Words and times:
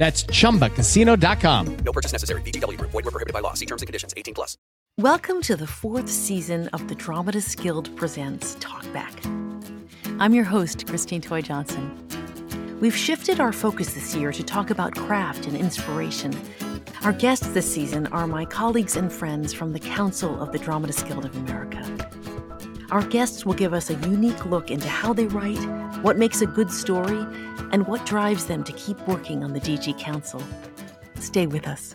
That's 0.00 0.24
chumbacasino.com. 0.24 1.76
No 1.84 1.92
purchase 1.92 2.12
necessary. 2.12 2.40
VGW 2.40 2.78
Group. 2.78 2.90
Void 2.90 3.04
were 3.04 3.10
prohibited 3.10 3.34
by 3.34 3.40
law. 3.40 3.52
See 3.52 3.66
terms 3.66 3.82
and 3.82 3.86
conditions. 3.86 4.14
18 4.16 4.32
plus. 4.32 4.56
Welcome 4.96 5.42
to 5.42 5.56
the 5.56 5.66
fourth 5.66 6.08
season 6.08 6.68
of 6.68 6.88
the 6.88 6.94
Dramatists 6.94 7.54
Guild 7.54 7.94
Presents 7.96 8.56
Talkback. 8.56 9.12
I'm 10.18 10.32
your 10.32 10.44
host, 10.44 10.86
Christine 10.86 11.20
Toy 11.20 11.42
Johnson. 11.42 12.78
We've 12.80 12.96
shifted 12.96 13.40
our 13.40 13.52
focus 13.52 13.92
this 13.92 14.14
year 14.14 14.32
to 14.32 14.42
talk 14.42 14.70
about 14.70 14.96
craft 14.96 15.46
and 15.46 15.54
inspiration. 15.54 16.32
Our 17.04 17.12
guests 17.12 17.48
this 17.48 17.70
season 17.70 18.06
are 18.06 18.26
my 18.26 18.46
colleagues 18.46 18.96
and 18.96 19.12
friends 19.12 19.52
from 19.52 19.74
the 19.74 19.80
Council 19.80 20.40
of 20.40 20.50
the 20.50 20.58
Dramatists 20.58 21.02
Guild 21.02 21.26
of 21.26 21.36
America. 21.36 22.19
Our 22.90 23.02
guests 23.04 23.46
will 23.46 23.54
give 23.54 23.72
us 23.72 23.88
a 23.88 23.94
unique 23.94 24.44
look 24.46 24.70
into 24.70 24.88
how 24.88 25.12
they 25.12 25.26
write, 25.26 25.60
what 26.02 26.18
makes 26.18 26.42
a 26.42 26.46
good 26.46 26.72
story, 26.72 27.24
and 27.70 27.86
what 27.86 28.04
drives 28.04 28.46
them 28.46 28.64
to 28.64 28.72
keep 28.72 28.98
working 29.06 29.44
on 29.44 29.52
the 29.52 29.60
DG 29.60 29.96
Council. 29.98 30.42
Stay 31.20 31.46
with 31.46 31.68
us. 31.68 31.94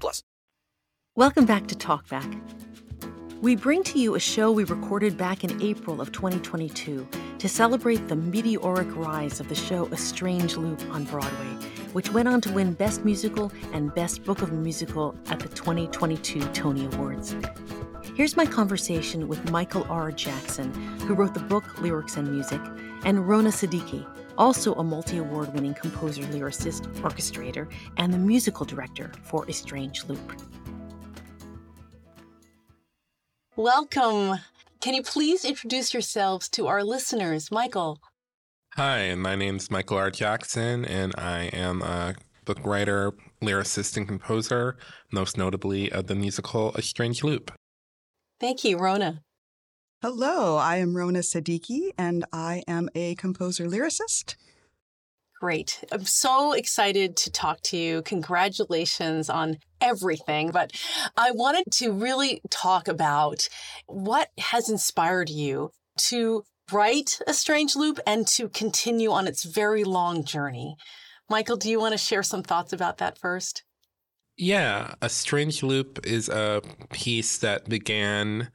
plus. 0.00 0.22
Welcome 1.14 1.44
back 1.44 1.66
to 1.66 1.74
Talkback. 1.74 2.40
We 3.42 3.56
bring 3.56 3.82
to 3.84 3.98
you 3.98 4.14
a 4.14 4.20
show 4.20 4.52
we 4.52 4.64
recorded 4.64 5.18
back 5.18 5.42
in 5.42 5.60
April 5.60 6.00
of 6.00 6.12
2022 6.12 7.08
to 7.38 7.48
celebrate 7.48 8.06
the 8.06 8.14
meteoric 8.14 8.86
rise 8.94 9.40
of 9.40 9.48
the 9.48 9.54
show 9.56 9.86
A 9.86 9.96
Strange 9.96 10.56
Loop 10.56 10.80
on 10.92 11.02
Broadway, 11.04 11.68
which 11.92 12.12
went 12.12 12.28
on 12.28 12.40
to 12.42 12.52
win 12.52 12.74
Best 12.74 13.04
Musical 13.04 13.50
and 13.72 13.92
Best 13.94 14.22
Book 14.22 14.42
of 14.42 14.52
Musical 14.52 15.16
at 15.26 15.40
the 15.40 15.48
2022 15.48 16.40
Tony 16.52 16.86
Awards. 16.86 17.34
Here's 18.14 18.36
my 18.36 18.46
conversation 18.46 19.26
with 19.26 19.50
Michael 19.50 19.86
R. 19.90 20.12
Jackson, 20.12 20.72
who 21.00 21.14
wrote 21.14 21.34
the 21.34 21.40
book 21.40 21.80
Lyrics 21.80 22.16
and 22.16 22.30
Music, 22.30 22.60
and 23.04 23.28
Rona 23.28 23.50
Siddiqui, 23.50 24.06
also 24.38 24.74
a 24.74 24.84
multi 24.84 25.18
award 25.18 25.52
winning 25.54 25.74
composer, 25.74 26.22
lyricist, 26.22 26.92
orchestrator, 26.96 27.70
and 27.96 28.12
the 28.12 28.18
musical 28.18 28.64
director 28.66 29.12
for 29.22 29.44
A 29.46 29.52
Strange 29.52 30.04
Loop. 30.04 30.40
Welcome. 33.56 34.38
Can 34.80 34.94
you 34.94 35.02
please 35.02 35.44
introduce 35.44 35.92
yourselves 35.94 36.48
to 36.50 36.66
our 36.66 36.82
listeners? 36.82 37.50
Michael. 37.50 37.98
Hi, 38.76 39.14
my 39.14 39.36
name's 39.36 39.70
Michael 39.70 39.98
R. 39.98 40.10
Jackson, 40.10 40.84
and 40.86 41.14
I 41.18 41.50
am 41.52 41.82
a 41.82 42.14
book 42.44 42.58
writer, 42.64 43.12
lyricist, 43.42 43.96
and 43.96 44.08
composer, 44.08 44.78
most 45.12 45.36
notably 45.36 45.92
of 45.92 46.06
the 46.06 46.14
musical 46.14 46.72
A 46.74 46.82
Strange 46.82 47.22
Loop. 47.22 47.52
Thank 48.40 48.64
you, 48.64 48.78
Rona. 48.78 49.20
Hello, 50.02 50.56
I 50.56 50.78
am 50.78 50.96
Rona 50.96 51.20
Siddiqui, 51.20 51.92
and 51.96 52.24
I 52.32 52.64
am 52.66 52.88
a 52.92 53.14
composer 53.14 53.66
lyricist. 53.66 54.34
Great. 55.40 55.84
I'm 55.92 56.06
so 56.06 56.54
excited 56.54 57.16
to 57.18 57.30
talk 57.30 57.60
to 57.66 57.76
you. 57.76 58.02
Congratulations 58.02 59.30
on 59.30 59.58
everything. 59.80 60.50
But 60.50 60.72
I 61.16 61.30
wanted 61.30 61.70
to 61.74 61.92
really 61.92 62.42
talk 62.50 62.88
about 62.88 63.48
what 63.86 64.30
has 64.38 64.68
inspired 64.68 65.30
you 65.30 65.70
to 66.08 66.42
write 66.72 67.20
A 67.28 67.32
Strange 67.32 67.76
Loop 67.76 68.00
and 68.04 68.26
to 68.26 68.48
continue 68.48 69.12
on 69.12 69.28
its 69.28 69.44
very 69.44 69.84
long 69.84 70.24
journey. 70.24 70.74
Michael, 71.30 71.56
do 71.56 71.70
you 71.70 71.78
want 71.78 71.92
to 71.92 71.98
share 71.98 72.24
some 72.24 72.42
thoughts 72.42 72.72
about 72.72 72.98
that 72.98 73.18
first? 73.18 73.62
Yeah, 74.36 74.94
A 75.00 75.08
Strange 75.08 75.62
Loop 75.62 76.04
is 76.04 76.28
a 76.28 76.60
piece 76.90 77.38
that 77.38 77.68
began 77.68 78.50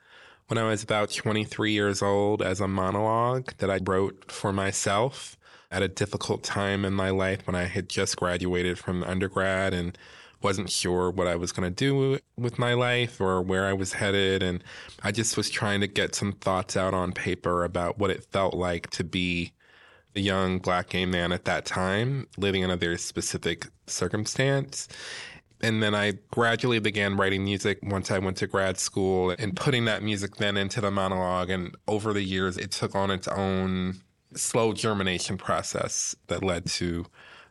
when 0.48 0.58
I 0.58 0.64
was 0.64 0.84
about 0.84 1.12
23 1.12 1.72
years 1.72 2.02
old 2.02 2.42
as 2.42 2.62
a 2.62 2.68
monologue 2.68 3.54
that 3.58 3.70
I 3.70 3.80
wrote 3.84 4.32
for 4.32 4.54
myself 4.54 5.38
at 5.70 5.82
a 5.82 5.88
difficult 5.88 6.44
time 6.44 6.86
in 6.86 6.94
my 6.94 7.10
life 7.10 7.46
when 7.46 7.56
I 7.56 7.66
had 7.66 7.90
just 7.90 8.16
graduated 8.16 8.80
from 8.80 9.04
undergrad 9.04 9.74
and 9.74 9.98
wasn't 10.42 10.70
sure 10.70 11.10
what 11.10 11.28
I 11.28 11.36
was 11.36 11.52
going 11.52 11.68
to 11.68 11.76
do 11.76 12.20
with 12.38 12.60
my 12.60 12.74
life 12.74 13.20
or 13.20 13.42
where 13.42 13.66
I 13.66 13.74
was 13.74 13.94
headed. 13.94 14.42
And 14.44 14.64
I 15.04 15.12
just 15.12 15.36
was 15.36 15.50
trying 15.50 15.82
to 15.82 15.88
get 15.88 16.16
some 16.16 16.32
thoughts 16.32 16.78
out 16.78 16.94
on 16.94 17.12
paper 17.12 17.64
about 17.64 17.98
what 17.98 18.12
it 18.12 18.24
felt 18.32 18.54
like 18.54 18.90
to 18.92 19.04
be 19.04 19.52
a 20.16 20.22
young 20.22 20.60
black 20.60 20.90
gay 20.90 21.06
man 21.06 21.32
at 21.32 21.46
that 21.46 21.66
time, 21.66 22.28
living 22.38 22.62
in 22.62 22.72
a 22.72 22.78
very 22.78 22.98
specific 22.98 23.68
circumstance. 23.88 24.88
And 25.62 25.82
then 25.82 25.96
I 25.96 26.14
gradually 26.32 26.80
began 26.80 27.18
writing 27.18 27.44
music 27.44 27.80
once 27.82 28.12
I 28.12 28.20
went 28.20 28.38
to 28.38 28.48
grad 28.48 28.78
school 28.78 29.32
and 29.32 29.56
putting 29.56 29.86
that 29.86 30.04
music 30.04 30.36
then 30.36 30.56
into 30.56 30.82
the 30.82 30.92
monologue. 30.92 31.50
And 31.50 31.76
over 31.88 32.14
the 32.14 32.22
years, 32.22 32.58
it 32.58 32.72
took 32.72 32.96
on 32.96 33.10
its 33.10 33.28
own 33.28 34.02
slow 34.36 34.74
germination 34.74 35.38
process 35.38 36.16
that 36.28 36.44
led 36.44 36.68
to 36.68 37.06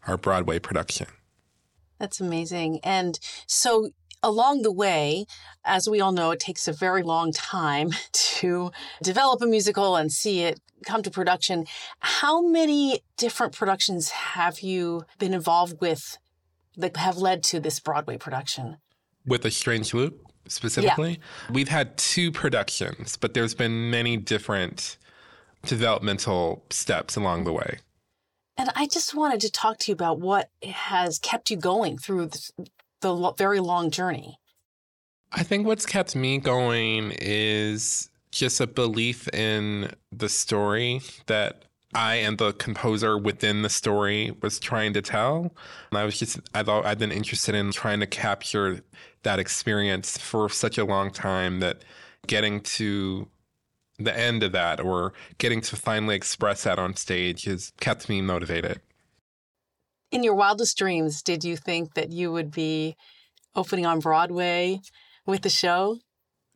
our 0.06 0.16
Broadway 0.16 0.58
production. 0.58 1.08
That's 1.98 2.20
amazing. 2.20 2.80
And 2.84 3.18
so 3.46 3.90
along 4.22 4.62
the 4.62 4.72
way, 4.72 5.26
as 5.64 5.88
we 5.88 6.00
all 6.00 6.12
know, 6.12 6.30
it 6.30 6.40
takes 6.40 6.68
a 6.68 6.72
very 6.72 7.02
long 7.02 7.32
time 7.32 7.90
to 8.12 8.70
develop 9.02 9.40
a 9.42 9.46
musical 9.46 9.96
and 9.96 10.12
see 10.12 10.42
it 10.42 10.60
come 10.84 11.02
to 11.02 11.10
production. 11.10 11.66
How 12.00 12.42
many 12.42 13.00
different 13.16 13.54
productions 13.54 14.10
have 14.10 14.60
you 14.60 15.04
been 15.18 15.34
involved 15.34 15.80
with 15.80 16.18
that 16.76 16.96
have 16.96 17.16
led 17.16 17.42
to 17.44 17.60
this 17.60 17.80
Broadway 17.80 18.18
production? 18.18 18.78
With 19.26 19.44
A 19.44 19.50
Strange 19.50 19.92
Loop 19.94 20.20
specifically? 20.46 21.10
Yeah. 21.12 21.54
We've 21.54 21.68
had 21.68 21.96
two 21.96 22.30
productions, 22.30 23.16
but 23.16 23.34
there's 23.34 23.54
been 23.54 23.90
many 23.90 24.16
different 24.16 24.96
developmental 25.64 26.64
steps 26.70 27.16
along 27.16 27.44
the 27.44 27.52
way. 27.52 27.78
And 28.56 28.70
I 28.74 28.86
just 28.86 29.14
wanted 29.14 29.40
to 29.40 29.50
talk 29.50 29.78
to 29.80 29.90
you 29.90 29.94
about 29.94 30.18
what 30.18 30.50
has 30.62 31.18
kept 31.18 31.50
you 31.50 31.56
going 31.56 31.98
through 31.98 32.26
the, 32.26 32.50
the 33.00 33.32
very 33.36 33.60
long 33.60 33.90
journey. 33.90 34.38
I 35.32 35.42
think 35.42 35.66
what's 35.66 35.84
kept 35.84 36.16
me 36.16 36.38
going 36.38 37.12
is 37.18 38.08
just 38.30 38.60
a 38.60 38.66
belief 38.66 39.28
in 39.34 39.92
the 40.12 40.28
story 40.28 41.02
that 41.26 41.64
I 41.94 42.16
and 42.16 42.36
the 42.36 42.52
composer 42.52 43.16
within 43.16 43.62
the 43.62 43.68
story 43.68 44.36
was 44.42 44.58
trying 44.58 44.92
to 44.94 45.02
tell. 45.02 45.54
And 45.90 45.98
I 45.98 46.04
was 46.04 46.18
just, 46.18 46.40
I've, 46.54 46.68
I've 46.68 46.98
been 46.98 47.12
interested 47.12 47.54
in 47.54 47.70
trying 47.72 48.00
to 48.00 48.06
capture 48.06 48.80
that 49.22 49.38
experience 49.38 50.18
for 50.18 50.48
such 50.48 50.78
a 50.78 50.84
long 50.84 51.10
time 51.10 51.60
that 51.60 51.84
getting 52.26 52.60
to 52.60 53.28
the 53.98 54.16
end 54.16 54.42
of 54.42 54.52
that 54.52 54.80
or 54.80 55.12
getting 55.38 55.60
to 55.62 55.76
finally 55.76 56.14
express 56.14 56.64
that 56.64 56.78
on 56.78 56.94
stage 56.96 57.44
has 57.44 57.72
kept 57.80 58.08
me 58.08 58.20
motivated. 58.20 58.80
In 60.10 60.22
your 60.22 60.34
wildest 60.34 60.76
dreams, 60.76 61.22
did 61.22 61.44
you 61.44 61.56
think 61.56 61.94
that 61.94 62.10
you 62.10 62.30
would 62.30 62.50
be 62.50 62.96
opening 63.54 63.86
on 63.86 64.00
Broadway 64.00 64.80
with 65.24 65.42
the 65.42 65.50
show? 65.50 65.98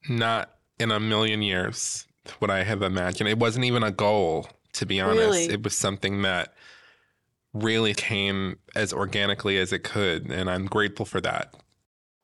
Not 0.08 0.50
in 0.78 0.90
a 0.90 1.00
million 1.00 1.42
years 1.42 2.06
would 2.40 2.50
I 2.50 2.64
have 2.64 2.82
imagined. 2.82 3.28
It 3.28 3.38
wasn't 3.38 3.64
even 3.64 3.82
a 3.82 3.90
goal, 3.90 4.48
to 4.74 4.86
be 4.86 5.00
honest. 5.00 5.18
Really? 5.18 5.44
It 5.44 5.62
was 5.62 5.76
something 5.76 6.22
that 6.22 6.54
really 7.52 7.94
came 7.94 8.58
as 8.76 8.92
organically 8.92 9.58
as 9.58 9.72
it 9.72 9.82
could. 9.82 10.30
And 10.30 10.48
I'm 10.48 10.66
grateful 10.66 11.04
for 11.04 11.20
that. 11.20 11.54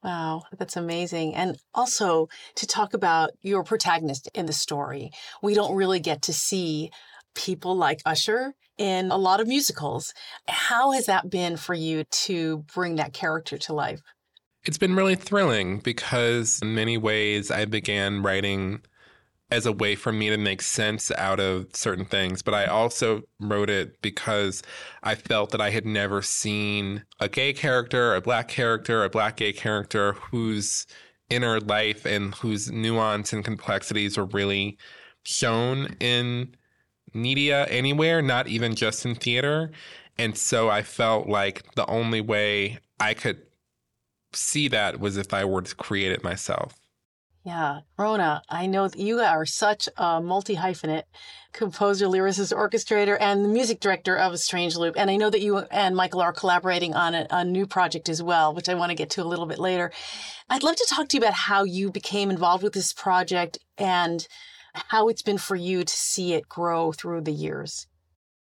Wow, 0.05 0.45
that's 0.57 0.77
amazing. 0.77 1.35
And 1.35 1.59
also 1.75 2.29
to 2.55 2.67
talk 2.67 2.95
about 2.95 3.31
your 3.43 3.65
protagonist 3.65 4.29
in 4.35 4.47
the 4.47 4.53
story, 4.53 5.11
we 5.43 5.55
don't 5.55 5.75
really 5.75 5.99
get 5.99 6.23
to 6.23 6.33
see 6.33 6.91
people 7.35 7.77
like 7.77 8.03
Usher 8.07 8.55
in 8.79 9.11
a 9.11 9.17
lot 9.17 9.41
of 9.41 9.49
musicals. 9.49 10.15
How 10.47 10.93
has 10.93 11.07
that 11.07 11.29
been 11.29 11.57
for 11.57 11.75
you 11.75 12.05
to 12.05 12.59
bring 12.73 12.97
that 12.97 13.15
character 13.15 13.59
to 13.59 13.73
life? 13.73 14.01
It's 14.65 14.79
been 14.79 14.95
really 14.95 15.17
thrilling 15.17 15.79
because, 15.79 16.61
in 16.61 16.75
many 16.75 16.99
ways, 16.99 17.51
I 17.51 17.65
began 17.65 18.23
writing 18.23 18.83
as 19.51 19.65
a 19.65 19.73
way 19.73 19.95
for 19.95 20.13
me 20.13 20.29
to 20.29 20.37
make 20.37 20.61
sense 20.61 21.11
out 21.13 21.39
of 21.39 21.69
certain 21.75 22.05
things. 22.05 22.43
But 22.43 22.55
I 22.55 22.67
also 22.67 23.23
wrote 23.39 23.71
it 23.71 24.01
because 24.03 24.63
I 25.03 25.15
felt 25.15 25.51
that 25.51 25.61
I 25.61 25.71
had 25.71 25.87
never 25.87 26.21
seen 26.23 27.05
a 27.21 27.29
gay 27.29 27.53
character, 27.53 28.15
a 28.15 28.21
black 28.21 28.49
character, 28.49 29.05
a 29.05 29.11
black 29.11 29.37
gay 29.37 29.53
character 29.53 30.15
whose 30.15 30.87
inner 31.31 31.61
life 31.61 32.05
and 32.05 32.35
whose 32.37 32.71
nuance 32.71 33.33
and 33.33 33.45
complexities 33.45 34.17
were 34.17 34.27
really 34.27 34.79
shown 35.23 35.97
in 36.01 36.55
media 37.15 37.67
anywhere, 37.67 38.23
not 38.23 38.49
even 38.49 38.75
just 38.75 39.05
in 39.05 39.15
theater. 39.15 39.71
And 40.19 40.37
so 40.37 40.69
I 40.69 40.83
felt 40.83 41.29
like 41.29 41.75
the 41.75 41.87
only 41.87 42.21
way 42.21 42.79
I 42.99 43.15
could 43.15 43.43
see 44.33 44.69
that 44.69 45.01
was 45.01 45.17
if 45.17 45.33
I 45.33 45.45
were 45.45 45.63
to 45.63 45.75
create 45.75 46.13
it 46.13 46.25
myself. 46.25 46.75
Yeah, 47.47 47.83
Rona, 47.97 48.43
I 48.49 48.67
know 48.67 48.89
that 48.89 48.99
you 48.99 49.21
are 49.21 49.47
such 49.47 49.89
a 49.97 50.21
multi 50.21 50.57
hyphenate 50.57 51.05
composer, 51.53 52.07
lyricist, 52.07 52.53
orchestrator, 52.53 53.17
and 53.21 53.45
the 53.45 53.49
music 53.49 53.79
director 53.79 54.17
of 54.17 54.37
Strange 54.41 54.75
Loop. 54.75 54.97
And 54.99 55.09
I 55.09 55.17
know 55.17 55.31
that 55.31 55.41
you 55.41 55.59
and 55.59 55.95
Michael 55.95 56.21
are 56.21 56.33
collaborating 56.33 56.95
on 56.95 57.15
a, 57.15 57.25
a 57.31 57.45
new 57.45 57.65
project 57.65 58.09
as 58.09 58.21
well, 58.21 58.53
which 58.53 58.69
I 58.69 58.75
want 58.75 58.91
to 58.91 58.97
get 58.97 59.11
to 59.11 59.23
a 59.23 59.31
little 59.31 59.47
bit 59.47 59.61
later. 59.61 59.93
I'd 60.51 60.65
love 60.65 60.75
to 60.75 60.87
talk 60.91 61.09
to 61.11 61.19
you 61.19 61.23
about 61.23 61.35
how 61.35 61.63
you 61.63 61.93
became 61.93 62.31
involved 62.31 62.65
with 62.65 62.73
this 62.73 62.93
project 62.93 63.61
and 63.79 64.27
how 64.75 65.09
it's 65.09 65.23
been 65.23 65.39
for 65.39 65.55
you 65.55 65.85
to 65.85 65.97
see 65.97 66.35
it 66.35 66.49
grow 66.49 66.91
through 66.91 67.21
the 67.21 67.33
years. 67.33 67.87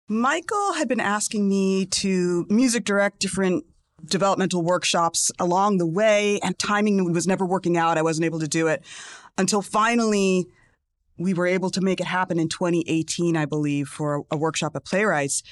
Michael 0.06 0.74
had 0.74 0.86
been 0.86 1.00
asking 1.00 1.48
me 1.48 1.84
to 1.86 2.46
music 2.48 2.84
direct 2.84 3.18
different 3.18 3.64
developmental 4.04 4.62
workshops 4.62 5.30
along 5.38 5.78
the 5.78 5.86
way, 5.86 6.40
and 6.42 6.58
timing 6.58 7.12
was 7.12 7.26
never 7.26 7.44
working 7.44 7.76
out. 7.76 7.98
I 7.98 8.02
wasn't 8.02 8.24
able 8.24 8.40
to 8.40 8.48
do 8.48 8.66
it 8.66 8.84
until 9.36 9.62
finally 9.62 10.46
we 11.18 11.34
were 11.34 11.46
able 11.46 11.70
to 11.70 11.80
make 11.80 12.00
it 12.00 12.06
happen 12.06 12.38
in 12.38 12.48
2018, 12.48 13.36
I 13.36 13.44
believe, 13.44 13.88
for 13.88 14.24
a 14.30 14.36
workshop 14.36 14.74
at 14.74 14.84
Playwrights. 14.84 15.42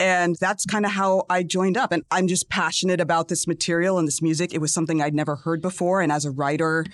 And 0.00 0.36
that's 0.40 0.66
kind 0.66 0.84
of 0.84 0.92
how 0.92 1.22
I 1.30 1.44
joined 1.44 1.76
up. 1.76 1.92
And 1.92 2.02
I'm 2.10 2.26
just 2.26 2.48
passionate 2.48 3.00
about 3.00 3.28
this 3.28 3.46
material 3.46 3.96
and 3.96 4.08
this 4.08 4.20
music. 4.20 4.52
It 4.52 4.60
was 4.60 4.74
something 4.74 5.00
I'd 5.00 5.14
never 5.14 5.36
heard 5.36 5.62
before. 5.62 6.00
And 6.00 6.10
as 6.10 6.24
a 6.24 6.32
writer, 6.32 6.84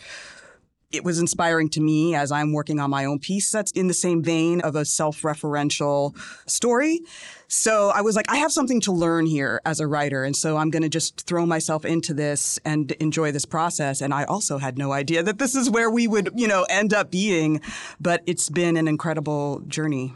it 0.93 1.05
was 1.05 1.19
inspiring 1.19 1.69
to 1.71 1.81
me 1.81 2.15
as 2.15 2.33
I'm 2.33 2.53
working 2.53 2.81
on 2.81 2.91
my 2.91 3.05
own 3.05 3.19
piece 3.19 3.51
that's 3.51 3.71
in 3.73 3.87
the 3.87 3.95
same 3.95 4.23
vein 4.23 4.61
of 4.61 4.75
a 4.75 4.85
self 4.85 5.23
referential 5.23 6.17
story. 6.49 7.01
So 7.47 7.91
I 7.91 8.01
was 8.01 8.17
like, 8.17 8.31
I 8.31 8.37
have 8.37 8.53
something 8.53 8.81
to 8.83 8.93
learn 8.93 9.27
here 9.27 9.61
as 9.65 9.81
a 9.81 9.87
writer. 9.87 10.25
And 10.25 10.37
so 10.37 10.57
I'm 10.57 10.71
going 10.71 10.83
to 10.83 10.89
just 10.89 11.27
throw 11.27 11.47
myself 11.47 11.85
into 11.85 12.15
this 12.15 12.59
and 12.65 12.93
enjoy 12.93 13.33
this 13.33 13.45
process. 13.45 14.01
And 14.01 14.15
I 14.15 14.25
also 14.25 14.59
had 14.59 14.79
no 14.79 14.93
idea 14.93 15.23
that 15.23 15.39
this 15.39 15.55
is 15.55 15.69
where 15.69 15.91
we 15.91 16.07
would, 16.07 16.31
you 16.37 16.49
know, 16.49 16.65
end 16.71 16.95
up 16.95 17.11
being. 17.11 17.61
But 18.01 18.23
it's 18.27 18.49
been 18.49 18.77
an 18.77 18.89
incredible 18.89 19.61
journey. 19.67 20.15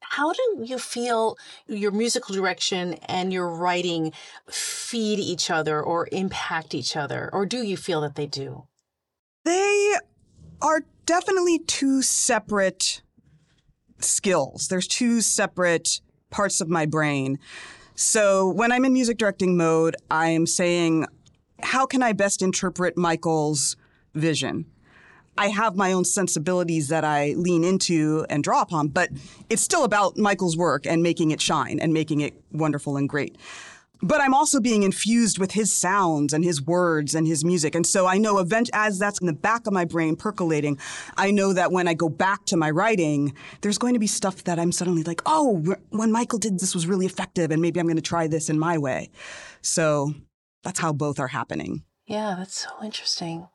How 0.00 0.32
do 0.32 0.62
you 0.62 0.78
feel 0.78 1.38
your 1.66 1.90
musical 1.90 2.34
direction 2.34 2.94
and 3.06 3.32
your 3.32 3.48
writing 3.48 4.12
feed 4.50 5.18
each 5.18 5.50
other 5.50 5.82
or 5.82 6.08
impact 6.12 6.74
each 6.74 6.96
other? 6.96 7.30
Or 7.32 7.46
do 7.46 7.62
you 7.62 7.78
feel 7.78 8.02
that 8.02 8.14
they 8.14 8.26
do? 8.26 8.66
They 9.44 9.94
are 10.60 10.84
definitely 11.06 11.58
two 11.58 12.02
separate 12.02 13.02
skills. 13.98 14.68
There's 14.68 14.86
two 14.86 15.20
separate 15.20 16.00
parts 16.30 16.60
of 16.60 16.68
my 16.68 16.86
brain. 16.86 17.38
So 17.94 18.48
when 18.48 18.72
I'm 18.72 18.84
in 18.84 18.92
music 18.92 19.18
directing 19.18 19.56
mode, 19.56 19.96
I'm 20.10 20.46
saying, 20.46 21.06
how 21.62 21.86
can 21.86 22.02
I 22.02 22.12
best 22.12 22.42
interpret 22.42 22.96
Michael's 22.96 23.76
vision? 24.14 24.66
I 25.36 25.48
have 25.48 25.76
my 25.76 25.92
own 25.92 26.04
sensibilities 26.04 26.88
that 26.88 27.04
I 27.04 27.34
lean 27.36 27.64
into 27.64 28.26
and 28.28 28.44
draw 28.44 28.60
upon, 28.60 28.88
but 28.88 29.08
it's 29.48 29.62
still 29.62 29.84
about 29.84 30.18
Michael's 30.18 30.56
work 30.56 30.86
and 30.86 31.02
making 31.02 31.30
it 31.30 31.40
shine 31.40 31.78
and 31.80 31.92
making 31.92 32.20
it 32.20 32.34
wonderful 32.52 32.96
and 32.96 33.08
great 33.08 33.36
but 34.02 34.20
I'm 34.20 34.34
also 34.34 34.60
being 34.60 34.82
infused 34.82 35.38
with 35.38 35.52
his 35.52 35.72
sounds 35.72 36.32
and 36.32 36.44
his 36.44 36.60
words 36.60 37.14
and 37.14 37.26
his 37.26 37.44
music. 37.44 37.74
And 37.74 37.86
so 37.86 38.06
I 38.06 38.18
know 38.18 38.38
event 38.38 38.68
as 38.72 38.98
that's 38.98 39.20
in 39.20 39.26
the 39.26 39.32
back 39.32 39.66
of 39.66 39.72
my 39.72 39.84
brain 39.84 40.16
percolating, 40.16 40.78
I 41.16 41.30
know 41.30 41.52
that 41.52 41.70
when 41.70 41.86
I 41.86 41.94
go 41.94 42.08
back 42.08 42.44
to 42.46 42.56
my 42.56 42.70
writing, 42.70 43.34
there's 43.60 43.78
going 43.78 43.94
to 43.94 44.00
be 44.00 44.08
stuff 44.08 44.44
that 44.44 44.58
I'm 44.58 44.72
suddenly 44.72 45.04
like, 45.04 45.22
oh, 45.24 45.76
when 45.90 46.10
Michael 46.10 46.40
did 46.40 46.58
this 46.58 46.74
was 46.74 46.86
really 46.86 47.06
effective 47.06 47.50
and 47.50 47.62
maybe 47.62 47.78
I'm 47.78 47.86
going 47.86 47.96
to 47.96 48.02
try 48.02 48.26
this 48.26 48.50
in 48.50 48.58
my 48.58 48.76
way. 48.76 49.10
So 49.62 50.12
that's 50.64 50.80
how 50.80 50.92
both 50.92 51.20
are 51.20 51.28
happening. 51.28 51.84
Yeah, 52.06 52.34
that's 52.36 52.58
so 52.58 52.70
interesting. 52.82 53.48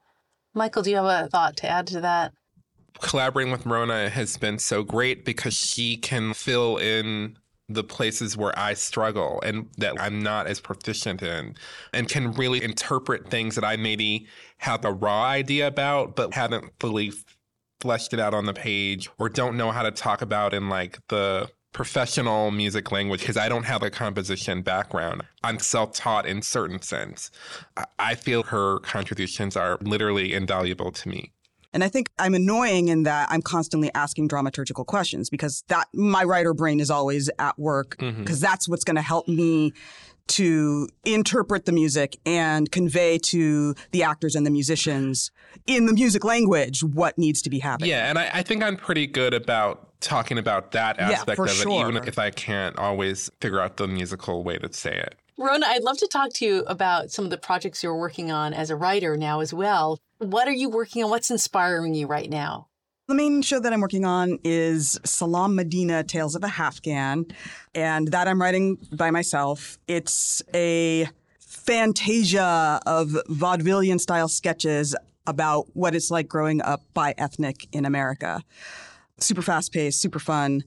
Michael, 0.53 0.81
do 0.81 0.89
you 0.89 0.95
have 0.95 1.05
a 1.05 1.27
thought 1.27 1.57
to 1.57 1.67
add 1.67 1.87
to 1.87 2.01
that? 2.01 2.33
Collaborating 2.99 3.51
with 3.51 3.65
Rona 3.65 4.09
has 4.09 4.37
been 4.37 4.57
so 4.57 4.83
great 4.83 5.23
because 5.23 5.53
she 5.53 5.97
can 5.97 6.33
fill 6.33 6.77
in 6.77 7.37
the 7.69 7.83
places 7.83 8.37
where 8.37 8.57
I 8.57 8.73
struggle 8.73 9.41
and 9.43 9.69
that 9.77 9.99
I'm 9.99 10.21
not 10.21 10.47
as 10.47 10.59
proficient 10.59 11.21
in, 11.21 11.55
and 11.93 12.07
can 12.07 12.31
really 12.31 12.63
interpret 12.63 13.29
things 13.29 13.55
that 13.55 13.65
I 13.65 13.75
maybe 13.75 14.27
have 14.59 14.85
a 14.85 14.93
raw 14.93 15.23
idea 15.23 15.67
about, 15.67 16.15
but 16.15 16.33
haven't 16.33 16.71
fully 16.79 17.11
fleshed 17.79 18.13
it 18.13 18.19
out 18.19 18.33
on 18.33 18.45
the 18.45 18.53
page 18.53 19.09
or 19.19 19.29
don't 19.29 19.57
know 19.57 19.71
how 19.71 19.83
to 19.83 19.91
talk 19.91 20.21
about 20.21 20.53
in 20.53 20.69
like 20.69 20.99
the 21.09 21.49
professional 21.73 22.49
music 22.49 22.91
language 22.91 23.19
because 23.19 23.37
I 23.37 23.49
don't 23.49 23.65
have 23.65 23.83
a 23.83 23.91
composition 23.91 24.63
background. 24.63 25.23
I'm 25.43 25.59
self 25.59 25.93
taught 25.93 26.25
in 26.25 26.41
certain 26.41 26.81
sense. 26.81 27.29
I 27.99 28.15
feel 28.15 28.43
her 28.43 28.79
contributions 28.79 29.55
are 29.55 29.77
literally 29.81 30.33
invaluable 30.33 30.91
to 30.91 31.09
me. 31.09 31.33
And 31.73 31.83
I 31.83 31.89
think 31.89 32.09
I'm 32.17 32.33
annoying 32.33 32.87
in 32.87 33.03
that 33.03 33.27
I'm 33.29 33.41
constantly 33.41 33.91
asking 33.93 34.29
dramaturgical 34.29 34.85
questions 34.85 35.29
because 35.29 35.63
that 35.67 35.87
my 35.93 36.23
writer 36.23 36.53
brain 36.53 36.79
is 36.79 36.89
always 36.89 37.29
at 37.39 37.57
work 37.59 37.97
because 37.97 38.15
mm-hmm. 38.15 38.33
that's 38.33 38.67
what's 38.67 38.83
going 38.83 38.95
to 38.95 39.01
help 39.01 39.27
me 39.27 39.73
to 40.27 40.89
interpret 41.05 41.65
the 41.65 41.71
music 41.71 42.17
and 42.25 42.71
convey 42.71 43.17
to 43.17 43.73
the 43.91 44.03
actors 44.03 44.35
and 44.35 44.45
the 44.45 44.51
musicians 44.51 45.31
in 45.65 45.85
the 45.85 45.93
music 45.93 46.23
language 46.23 46.83
what 46.83 47.17
needs 47.17 47.41
to 47.41 47.49
be 47.49 47.59
happening. 47.59 47.89
Yeah, 47.89 48.09
and 48.09 48.19
I, 48.19 48.29
I 48.33 48.43
think 48.43 48.63
I'm 48.63 48.75
pretty 48.75 49.07
good 49.07 49.33
about 49.33 49.99
talking 50.01 50.37
about 50.37 50.71
that 50.73 50.99
aspect 50.99 51.39
yeah, 51.39 51.45
of 51.45 51.51
sure. 51.51 51.87
it, 51.87 51.89
even 51.89 52.07
if 52.07 52.19
I 52.19 52.29
can't 52.29 52.77
always 52.77 53.31
figure 53.41 53.59
out 53.59 53.77
the 53.77 53.87
musical 53.87 54.43
way 54.43 54.57
to 54.57 54.71
say 54.71 54.95
it. 54.95 55.15
Rona, 55.37 55.65
I'd 55.67 55.83
love 55.83 55.97
to 55.99 56.07
talk 56.07 56.33
to 56.33 56.45
you 56.45 56.63
about 56.67 57.11
some 57.11 57.25
of 57.25 57.31
the 57.31 57.37
projects 57.37 57.83
you're 57.83 57.95
working 57.95 58.31
on 58.31 58.53
as 58.53 58.69
a 58.69 58.75
writer 58.75 59.15
now 59.15 59.39
as 59.39 59.53
well. 59.53 59.99
What 60.19 60.47
are 60.47 60.53
you 60.53 60.69
working 60.69 61.03
on? 61.03 61.09
What's 61.09 61.29
inspiring 61.29 61.93
you 61.93 62.07
right 62.07 62.29
now? 62.29 62.67
The 63.07 63.13
main 63.13 63.41
show 63.41 63.59
that 63.59 63.71
I'm 63.71 63.81
working 63.81 64.03
on 64.03 64.39
is 64.43 64.99
Salam 65.05 65.55
Medina 65.55 66.03
Tales 66.03 66.35
of 66.35 66.43
a 66.43 66.47
Halfghan, 66.47 67.31
and 67.75 68.07
that 68.09 68.27
I'm 68.27 68.41
writing 68.41 68.77
by 68.91 69.11
myself. 69.11 69.77
It's 69.87 70.41
a 70.53 71.07
fantasia 71.39 72.81
of 72.85 73.09
vaudevillian 73.29 73.99
style 73.99 74.27
sketches 74.27 74.95
about 75.27 75.67
what 75.73 75.93
it's 75.93 76.09
like 76.09 76.27
growing 76.27 76.61
up 76.63 76.81
bi 76.93 77.13
ethnic 77.17 77.67
in 77.71 77.85
America. 77.85 78.43
Super 79.19 79.41
fast 79.41 79.71
paced, 79.71 80.01
super 80.01 80.19
fun. 80.19 80.63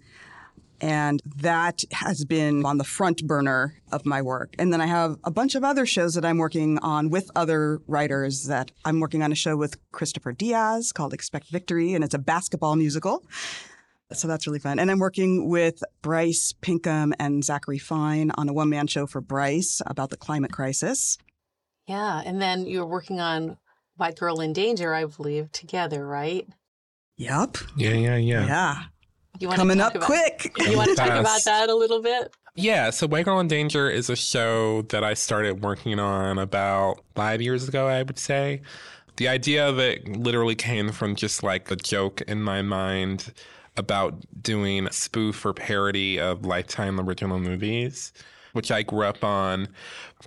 And 0.81 1.21
that 1.37 1.85
has 1.93 2.25
been 2.25 2.65
on 2.65 2.79
the 2.79 2.85
front 2.85 3.27
burner 3.27 3.75
of 3.93 4.07
my 4.07 4.23
work. 4.23 4.55
And 4.59 4.73
then 4.73 4.81
I 4.81 4.87
have 4.87 5.17
a 5.25 5.31
bunch 5.31 5.55
of 5.55 5.65
other 5.65 5.85
shows 5.85 6.15
that 6.15 6.25
I'm 6.25 6.39
working 6.39 6.79
on 6.79 7.11
with 7.11 7.31
other 7.37 7.81
writers 7.87 8.47
that 8.47 8.73
I'm 8.85 9.01
working 9.01 9.23
on 9.23 9.33
a 9.33 9.35
show 9.35 9.57
with 9.57 9.79
Kristoffer 9.93 10.37
Diaz 10.37 10.93
called 10.93 11.13
Expect 11.13 11.49
Victory, 11.49 11.95
and 11.95 12.03
it's 12.03 12.15
a 12.15 12.19
basketball 12.19 12.77
musical. 12.77 13.25
So 14.13 14.27
that's 14.27 14.47
really 14.47 14.59
fun. 14.59 14.79
And 14.79 14.91
I'm 14.91 14.99
working 14.99 15.49
with 15.49 15.85
Bryce 16.03 16.53
Pinkham 16.61 17.15
and 17.21 17.45
Zachary 17.45 17.79
Fine 17.79 18.33
on 18.33 18.49
a 18.49 18.53
one 18.53 18.69
man 18.69 18.87
show 18.87 19.07
for 19.07 19.21
Bryce 19.21 19.81
about 19.87 20.11
the 20.11 20.17
climate 20.17 20.53
crisis. 20.53 21.17
Yeah. 21.87 22.23
And 22.25 22.43
then 22.43 22.67
you're 22.67 22.87
working 22.87 23.21
on 23.21 23.59
White 23.97 24.19
Girl 24.19 24.41
in 24.41 24.53
Danger, 24.53 24.95
I 24.95 25.05
believe, 25.05 25.53
together, 25.53 26.07
right? 26.07 26.49
Yep. 27.19 27.59
Yeah, 27.77 27.93
yeah, 27.93 28.17
yeah. 28.17 28.47
Yeah. 28.47 28.83
You 29.41 29.49
Coming 29.49 29.81
up 29.81 29.95
about, 29.95 30.07
quick. 30.07 30.55
You 30.59 30.77
want 30.77 30.91
to 30.91 30.95
talk 30.95 31.19
about 31.19 31.43
that 31.45 31.71
a 31.71 31.75
little 31.75 32.03
bit? 32.03 32.37
Yeah, 32.57 32.91
so 32.91 33.07
White 33.07 33.25
Girl 33.25 33.41
in 33.41 33.49
Danger 33.49 33.89
is 33.89 34.11
a 34.11 34.17
show 34.17 34.83
that 34.91 35.03
I 35.03 35.15
started 35.15 35.63
working 35.63 35.99
on 35.99 36.39
about 36.39 37.03
five 37.15 37.41
years 37.41 37.67
ago, 37.67 37.87
I 37.87 38.03
would 38.03 38.19
say. 38.19 38.61
The 39.17 39.29
idea 39.29 39.67
of 39.67 39.79
it 39.79 40.07
literally 40.07 40.55
came 40.55 40.93
from 40.93 41.15
just 41.15 41.43
like 41.43 41.71
a 41.71 41.77
joke 41.77 42.21
in 42.23 42.43
my 42.43 42.61
mind 42.61 43.33
about 43.79 44.23
doing 44.43 44.87
a 44.87 44.93
spoof 44.93 45.47
or 45.47 45.55
parody 45.55 46.21
of 46.21 46.45
Lifetime 46.45 47.01
original 47.01 47.39
movies, 47.39 48.13
which 48.53 48.71
I 48.71 48.83
grew 48.83 49.05
up 49.05 49.25
on. 49.25 49.69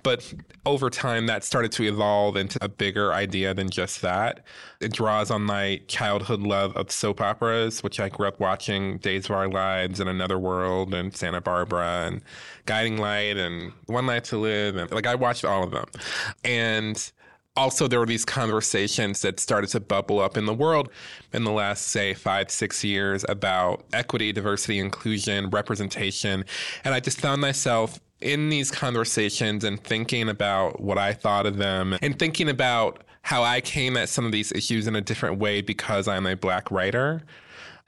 But 0.02 0.34
over 0.66 0.90
time, 0.90 1.26
that 1.26 1.44
started 1.44 1.72
to 1.72 1.84
evolve 1.84 2.36
into 2.36 2.58
a 2.62 2.68
bigger 2.68 3.12
idea 3.12 3.54
than 3.54 3.70
just 3.70 4.02
that. 4.02 4.44
It 4.80 4.92
draws 4.92 5.30
on 5.30 5.42
my 5.42 5.80
childhood 5.88 6.40
love 6.40 6.76
of 6.76 6.90
soap 6.90 7.20
operas, 7.20 7.82
which 7.82 8.00
I 8.00 8.08
grew 8.08 8.26
up 8.26 8.40
watching 8.40 8.98
Days 8.98 9.26
of 9.26 9.32
Our 9.32 9.48
Lives 9.48 10.00
and 10.00 10.10
Another 10.10 10.38
World 10.38 10.94
and 10.94 11.16
Santa 11.16 11.40
Barbara 11.40 12.06
and 12.06 12.22
Guiding 12.66 12.98
Light 12.98 13.36
and 13.36 13.72
One 13.86 14.06
Life 14.06 14.24
to 14.24 14.38
Live. 14.38 14.76
And 14.76 14.90
like, 14.90 15.06
I 15.06 15.14
watched 15.14 15.44
all 15.44 15.62
of 15.62 15.70
them. 15.70 15.86
And 16.44 17.12
also 17.56 17.86
there 17.86 18.00
were 18.00 18.06
these 18.06 18.24
conversations 18.24 19.22
that 19.22 19.38
started 19.38 19.68
to 19.70 19.80
bubble 19.80 20.20
up 20.20 20.36
in 20.36 20.46
the 20.46 20.54
world 20.54 20.88
in 21.32 21.44
the 21.44 21.52
last 21.52 21.88
say 21.88 22.14
five 22.14 22.50
six 22.50 22.82
years 22.82 23.24
about 23.28 23.84
equity 23.92 24.32
diversity 24.32 24.78
inclusion 24.78 25.48
representation 25.50 26.44
and 26.82 26.94
i 26.94 27.00
just 27.00 27.20
found 27.20 27.40
myself 27.40 28.00
in 28.24 28.48
these 28.48 28.70
conversations 28.70 29.64
and 29.64 29.82
thinking 29.84 30.28
about 30.28 30.80
what 30.80 30.98
i 30.98 31.12
thought 31.12 31.46
of 31.46 31.56
them 31.56 31.96
and 32.02 32.18
thinking 32.18 32.48
about 32.48 33.04
how 33.22 33.42
i 33.42 33.60
came 33.60 33.96
at 33.96 34.08
some 34.08 34.24
of 34.24 34.32
these 34.32 34.50
issues 34.52 34.86
in 34.86 34.96
a 34.96 35.00
different 35.00 35.38
way 35.38 35.60
because 35.60 36.08
i'm 36.08 36.26
a 36.26 36.34
black 36.34 36.70
writer 36.70 37.22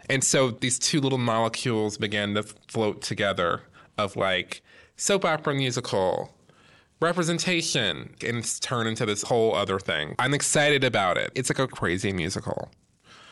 and 0.08 0.22
so 0.22 0.50
these 0.50 0.78
two 0.78 1.00
little 1.00 1.18
molecules 1.18 1.98
began 1.98 2.34
to 2.34 2.42
float 2.42 3.02
together 3.02 3.62
of 3.98 4.14
like 4.16 4.62
soap 4.96 5.24
opera 5.24 5.54
musical 5.54 6.32
representation 7.00 8.14
and 8.26 8.60
turned 8.60 8.88
into 8.88 9.04
this 9.04 9.22
whole 9.22 9.54
other 9.54 9.78
thing. 9.78 10.14
I'm 10.18 10.34
excited 10.34 10.84
about 10.84 11.18
it. 11.18 11.30
It's 11.34 11.50
like 11.50 11.58
a 11.58 11.68
crazy 11.68 12.12
musical. 12.12 12.70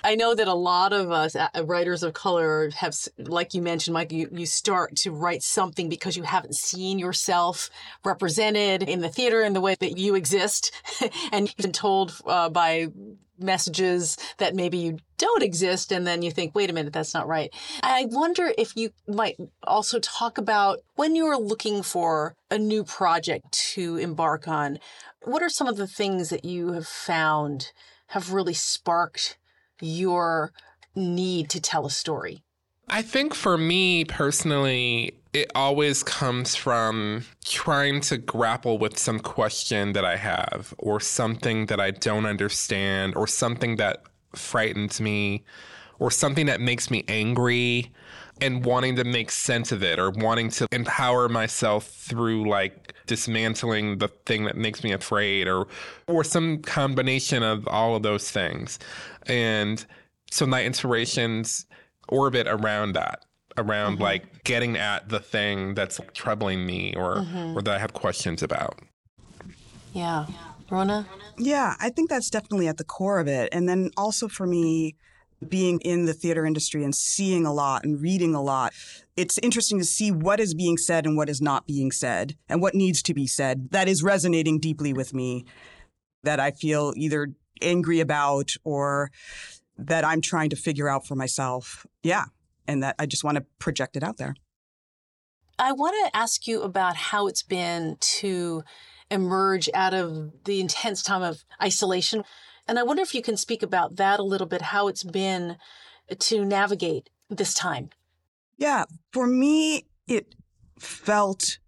I 0.04 0.16
know 0.16 0.34
that 0.34 0.48
a 0.48 0.54
lot 0.54 0.92
of 0.92 1.10
us 1.10 1.34
uh, 1.34 1.48
writers 1.64 2.02
of 2.02 2.12
color 2.12 2.68
have, 2.76 2.94
like 3.16 3.54
you 3.54 3.62
mentioned, 3.62 3.94
Mike, 3.94 4.12
you, 4.12 4.28
you 4.30 4.44
start 4.44 4.96
to 4.96 5.10
write 5.10 5.42
something 5.42 5.88
because 5.88 6.14
you 6.14 6.24
haven't 6.24 6.56
seen 6.56 6.98
yourself 6.98 7.70
represented 8.04 8.82
in 8.82 9.00
the 9.00 9.08
theater 9.08 9.40
in 9.40 9.54
the 9.54 9.62
way 9.62 9.76
that 9.80 9.96
you 9.96 10.14
exist. 10.14 10.72
and 11.32 11.48
you've 11.48 11.56
been 11.56 11.72
told 11.72 12.20
uh, 12.26 12.50
by 12.50 12.88
messages 13.38 14.18
that 14.36 14.54
maybe 14.54 14.76
you 14.76 14.98
don't 15.16 15.42
exist 15.42 15.90
and 15.90 16.06
then 16.06 16.22
you 16.22 16.30
think 16.30 16.54
wait 16.54 16.70
a 16.70 16.72
minute 16.72 16.92
that's 16.92 17.14
not 17.14 17.26
right 17.26 17.52
i 17.82 18.06
wonder 18.10 18.52
if 18.56 18.76
you 18.76 18.90
might 19.08 19.36
also 19.64 19.98
talk 19.98 20.38
about 20.38 20.78
when 20.94 21.16
you're 21.16 21.36
looking 21.36 21.82
for 21.82 22.36
a 22.48 22.56
new 22.56 22.84
project 22.84 23.50
to 23.50 23.96
embark 23.96 24.46
on 24.46 24.78
what 25.22 25.42
are 25.42 25.48
some 25.48 25.66
of 25.66 25.76
the 25.76 25.88
things 25.88 26.28
that 26.28 26.44
you 26.44 26.72
have 26.74 26.86
found 26.86 27.72
have 28.06 28.32
really 28.32 28.54
sparked 28.54 29.36
your 29.80 30.52
need 30.94 31.50
to 31.50 31.60
tell 31.60 31.86
a 31.86 31.90
story? 31.90 32.42
I 32.88 33.02
think 33.02 33.34
for 33.34 33.56
me 33.56 34.04
personally, 34.04 35.14
it 35.32 35.50
always 35.54 36.02
comes 36.02 36.54
from 36.54 37.24
trying 37.44 38.00
to 38.02 38.18
grapple 38.18 38.78
with 38.78 38.98
some 38.98 39.18
question 39.18 39.94
that 39.94 40.04
I 40.04 40.16
have, 40.16 40.74
or 40.78 41.00
something 41.00 41.66
that 41.66 41.80
I 41.80 41.90
don't 41.90 42.26
understand, 42.26 43.16
or 43.16 43.26
something 43.26 43.76
that 43.76 44.02
frightens 44.34 45.00
me, 45.00 45.44
or 45.98 46.10
something 46.10 46.46
that 46.46 46.60
makes 46.60 46.90
me 46.90 47.04
angry, 47.08 47.90
and 48.40 48.64
wanting 48.64 48.96
to 48.96 49.04
make 49.04 49.30
sense 49.30 49.72
of 49.72 49.82
it, 49.82 49.98
or 49.98 50.10
wanting 50.10 50.50
to 50.50 50.66
empower 50.72 51.28
myself 51.28 51.86
through 51.86 52.48
like 52.48 52.94
dismantling 53.06 53.98
the 53.98 54.08
thing 54.08 54.44
that 54.44 54.56
makes 54.56 54.82
me 54.82 54.92
afraid, 54.92 55.46
or 55.46 55.66
or 56.08 56.24
some 56.24 56.62
combination 56.62 57.42
of 57.42 57.66
all 57.68 57.96
of 57.96 58.02
those 58.02 58.30
things. 58.30 58.78
And 59.26 59.84
so 60.30 60.46
my 60.46 60.64
inspirations 60.64 61.66
orbit 62.08 62.46
around 62.46 62.92
that 62.94 63.24
around 63.56 63.94
mm-hmm. 63.94 64.02
like 64.02 64.44
getting 64.44 64.76
at 64.76 65.08
the 65.08 65.20
thing 65.20 65.74
that's 65.74 66.00
troubling 66.12 66.66
me 66.66 66.94
or 66.96 67.16
mm-hmm. 67.16 67.56
or 67.56 67.62
that 67.62 67.76
I 67.76 67.78
have 67.78 67.92
questions 67.92 68.42
about. 68.42 68.80
Yeah. 69.92 70.26
Rona? 70.70 71.06
Yeah, 71.38 71.74
I 71.78 71.90
think 71.90 72.10
that's 72.10 72.30
definitely 72.30 72.68
at 72.68 72.78
the 72.78 72.84
core 72.84 73.20
of 73.20 73.28
it. 73.28 73.48
And 73.52 73.68
then 73.68 73.90
also 73.96 74.28
for 74.28 74.46
me 74.46 74.96
being 75.50 75.80
in 75.80 76.06
the 76.06 76.14
theater 76.14 76.44
industry 76.44 76.84
and 76.84 76.94
seeing 76.94 77.46
a 77.46 77.52
lot 77.52 77.84
and 77.84 78.00
reading 78.00 78.34
a 78.34 78.42
lot, 78.42 78.72
it's 79.16 79.38
interesting 79.38 79.78
to 79.78 79.84
see 79.84 80.10
what 80.10 80.40
is 80.40 80.54
being 80.54 80.76
said 80.76 81.06
and 81.06 81.16
what 81.16 81.28
is 81.28 81.40
not 81.40 81.66
being 81.66 81.90
said 81.90 82.36
and 82.48 82.60
what 82.60 82.74
needs 82.74 83.02
to 83.02 83.14
be 83.14 83.26
said 83.26 83.70
that 83.70 83.88
is 83.88 84.02
resonating 84.02 84.58
deeply 84.58 84.92
with 84.92 85.14
me 85.14 85.44
that 86.22 86.40
I 86.40 86.50
feel 86.50 86.92
either 86.96 87.28
angry 87.62 88.00
about 88.00 88.54
or 88.64 89.10
that 89.78 90.04
I'm 90.04 90.20
trying 90.20 90.50
to 90.50 90.56
figure 90.56 90.88
out 90.88 91.06
for 91.06 91.14
myself. 91.14 91.86
Yeah. 92.02 92.24
And 92.66 92.82
that 92.82 92.96
I 92.98 93.06
just 93.06 93.24
want 93.24 93.36
to 93.36 93.44
project 93.58 93.96
it 93.96 94.02
out 94.02 94.16
there. 94.16 94.34
I 95.58 95.72
want 95.72 95.94
to 96.04 96.16
ask 96.16 96.46
you 96.46 96.62
about 96.62 96.96
how 96.96 97.26
it's 97.26 97.42
been 97.42 97.96
to 98.00 98.64
emerge 99.10 99.68
out 99.74 99.94
of 99.94 100.32
the 100.44 100.60
intense 100.60 101.02
time 101.02 101.22
of 101.22 101.44
isolation. 101.62 102.24
And 102.66 102.78
I 102.78 102.82
wonder 102.82 103.02
if 103.02 103.14
you 103.14 103.22
can 103.22 103.36
speak 103.36 103.62
about 103.62 103.96
that 103.96 104.20
a 104.20 104.24
little 104.24 104.46
bit, 104.46 104.62
how 104.62 104.88
it's 104.88 105.04
been 105.04 105.56
to 106.18 106.44
navigate 106.44 107.10
this 107.28 107.54
time. 107.54 107.90
Yeah. 108.56 108.84
For 109.12 109.26
me, 109.26 109.86
it 110.06 110.34
felt 110.78 111.58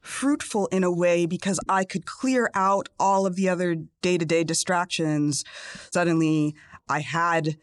fruitful 0.00 0.66
in 0.68 0.84
a 0.84 0.92
way 0.92 1.26
because 1.26 1.58
I 1.68 1.84
could 1.84 2.06
clear 2.06 2.50
out 2.54 2.88
all 2.98 3.26
of 3.26 3.36
the 3.36 3.48
other 3.48 3.76
day 4.02 4.18
to 4.18 4.24
day 4.24 4.44
distractions. 4.44 5.44
Suddenly, 5.92 6.54
I 6.88 7.00
had 7.00 7.56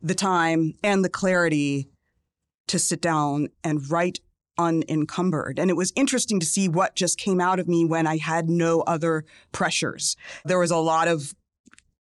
the 0.00 0.14
time 0.14 0.74
and 0.82 1.04
the 1.04 1.08
clarity 1.08 1.88
to 2.68 2.78
sit 2.78 3.00
down 3.00 3.48
and 3.64 3.90
write 3.90 4.20
unencumbered. 4.58 5.58
And 5.58 5.70
it 5.70 5.76
was 5.76 5.92
interesting 5.96 6.40
to 6.40 6.46
see 6.46 6.68
what 6.68 6.96
just 6.96 7.18
came 7.18 7.40
out 7.40 7.60
of 7.60 7.68
me 7.68 7.84
when 7.84 8.06
I 8.06 8.18
had 8.18 8.48
no 8.48 8.80
other 8.82 9.24
pressures. 9.52 10.16
There 10.44 10.58
was 10.58 10.70
a 10.70 10.76
lot 10.76 11.08
of 11.08 11.34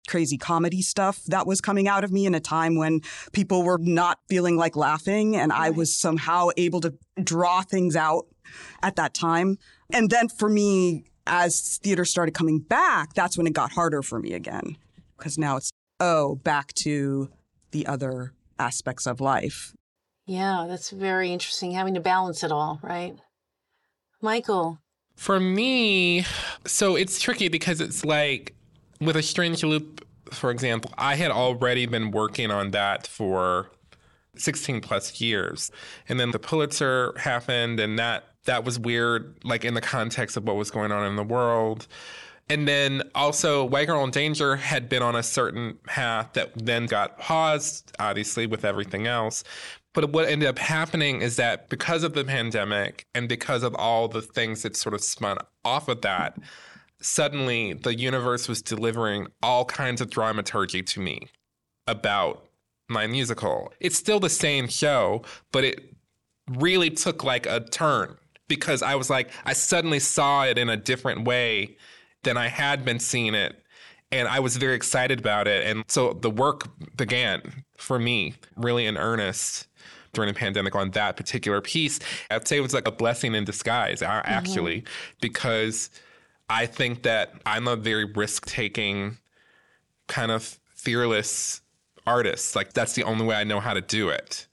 crazy 0.08 0.38
comedy 0.38 0.82
stuff 0.82 1.24
that 1.26 1.48
was 1.48 1.62
coming 1.62 1.88
out 1.88 2.04
of 2.04 2.12
me 2.12 2.26
in 2.26 2.36
a 2.36 2.40
time 2.40 2.76
when 2.76 3.02
people 3.32 3.64
were 3.64 3.78
not 3.80 4.20
feeling 4.28 4.58
like 4.58 4.76
laughing 4.76 5.36
and 5.36 5.52
right. 5.52 5.68
I 5.68 5.70
was 5.70 5.98
somehow 5.98 6.50
able 6.58 6.82
to 6.82 6.94
draw 7.22 7.62
things 7.62 7.96
out 7.96 8.28
at 8.82 8.96
that 8.98 9.14
time. 9.14 9.58
And 9.92 10.10
then 10.10 10.28
for 10.28 10.50
me, 10.50 11.06
as 11.26 11.80
theater 11.84 12.06
started 12.06 12.34
coming 12.34 12.60
back, 12.60 13.14
that's 13.14 13.38
when 13.38 13.48
it 13.48 13.54
got 13.54 13.72
harder 13.72 14.02
for 14.02 14.20
me 14.20 14.34
again. 14.34 14.78
Because 15.18 15.38
now 15.38 15.58
it's 15.58 15.72
oh, 16.00 16.36
back 16.36 16.74
to 16.74 17.30
the 17.72 17.88
other 17.88 18.34
aspects 18.60 19.06
of 19.06 19.22
life. 19.22 19.74
Yeah, 20.26 20.66
that's 20.68 20.90
very 20.90 21.32
interesting 21.32 21.72
having 21.72 21.94
to 21.96 22.00
balance 22.00 22.44
it 22.44 22.52
all, 22.52 22.80
right? 22.82 23.16
Michael. 24.22 24.80
For 25.16 25.40
me, 25.40 26.26
so 26.66 26.96
it's 26.96 27.20
tricky 27.22 27.48
because 27.48 27.82
it's 27.82 28.04
like 28.04 28.56
with 29.00 29.16
a 29.16 29.24
strange 29.24 29.64
loop, 29.64 30.06
for 30.32 30.52
example, 30.52 30.92
I 30.98 31.16
had 31.16 31.32
already 31.32 31.86
been 31.86 32.12
working 32.12 32.52
on 32.52 32.72
that 32.72 33.08
for 33.08 33.70
16 34.36 34.82
plus 34.82 35.22
years. 35.22 35.72
And 36.10 36.20
then 36.20 36.32
the 36.32 36.40
Pulitzer 36.40 37.14
happened 37.18 37.80
and 37.80 38.00
that 38.00 38.26
that 38.46 38.66
was 38.66 38.78
weird 38.78 39.38
like 39.44 39.64
in 39.64 39.74
the 39.74 39.82
context 39.82 40.36
of 40.36 40.44
what 40.44 40.56
was 40.56 40.72
going 40.72 40.92
on 40.92 41.06
in 41.06 41.16
the 41.16 41.24
world. 41.24 41.88
And 42.50 42.68
then 42.68 43.04
also, 43.16 43.64
White 43.64 43.88
Girl 43.88 44.04
in 44.04 44.12
Danger 44.12 44.58
had 44.58 44.90
been 44.90 45.02
on 45.02 45.16
a 45.16 45.24
certain 45.24 45.78
path 45.86 46.34
that 46.34 46.52
then 46.56 46.88
got 46.88 47.18
paused, 47.18 47.96
obviously, 48.00 48.48
with 48.48 48.66
everything 48.66 49.08
else. 49.08 49.46
But 49.94 50.12
what 50.12 50.28
ended 50.28 50.50
up 50.50 50.60
happening 50.60 51.22
is 51.22 51.38
that 51.38 51.70
because 51.70 52.04
of 52.04 52.14
the 52.14 52.26
pandemic 52.26 53.08
and 53.16 53.30
because 53.30 53.64
of 53.64 53.74
all 53.76 54.10
the 54.10 54.22
things 54.22 54.64
that 54.64 54.76
sort 54.76 54.94
of 54.94 55.02
spun 55.02 55.38
off 55.64 55.88
of 55.88 56.02
that, 56.02 56.38
suddenly 57.04 57.74
the 57.74 57.96
universe 57.96 58.48
was 58.48 58.62
delivering 58.62 59.28
all 59.42 59.66
kinds 59.66 60.02
of 60.02 60.10
dramaturgy 60.10 60.82
to 60.82 61.00
me 61.00 61.28
about 61.88 62.48
my 62.90 63.08
musical. 63.08 63.74
It's 63.80 63.98
still 63.98 64.20
the 64.20 64.30
same 64.30 64.68
show, 64.68 65.24
but 65.52 65.64
it 65.64 65.94
really 66.50 66.90
took 66.90 67.24
like 67.24 67.46
a 67.46 67.62
turn 67.62 68.18
because 68.48 68.82
I 68.82 68.96
was 68.96 69.10
like, 69.10 69.32
I 69.46 69.54
suddenly 69.54 70.00
saw 70.00 70.46
it 70.46 70.58
in 70.58 70.70
a 70.70 70.78
different 70.78 71.26
way 71.26 71.78
than 72.24 72.38
I 72.38 72.48
had 72.48 72.86
been 72.86 73.00
seeing 73.00 73.34
it. 73.36 73.60
And 74.12 74.28
I 74.28 74.40
was 74.40 74.58
very 74.58 74.76
excited 74.76 75.20
about 75.20 75.48
it. 75.48 75.66
And 75.66 75.84
so 75.88 76.14
the 76.14 76.30
work 76.30 76.68
began 76.96 77.64
for 77.78 77.98
me 77.98 78.36
really 78.56 78.86
in 78.86 78.98
earnest 78.98 79.68
during 80.14 80.32
the 80.32 80.38
pandemic 80.38 80.76
on 80.76 80.92
that 80.92 81.18
particular 81.18 81.62
piece. 81.62 82.00
I'd 82.30 82.48
say 82.48 82.58
it 82.58 82.62
was 82.62 82.74
like 82.74 82.88
a 82.88 82.92
blessing 82.92 83.34
in 83.34 83.44
disguise, 83.44 84.04
actually, 84.04 84.82
mm-hmm. 84.82 85.18
because 85.20 85.90
I 86.54 86.68
think 86.68 87.02
that 87.02 87.34
I'm 87.48 87.68
a 87.68 87.76
very 87.76 88.06
risk 88.06 88.46
taking, 88.46 89.18
kind 90.08 90.32
of 90.32 90.60
fearless 90.76 91.62
artist. 92.06 92.56
Like, 92.56 92.74
that's 92.74 92.94
the 92.94 93.04
only 93.04 93.26
way 93.26 93.36
I 93.36 93.44
know 93.44 93.60
how 93.60 93.74
to 93.74 93.82
do 93.82 94.10
it. 94.10 94.46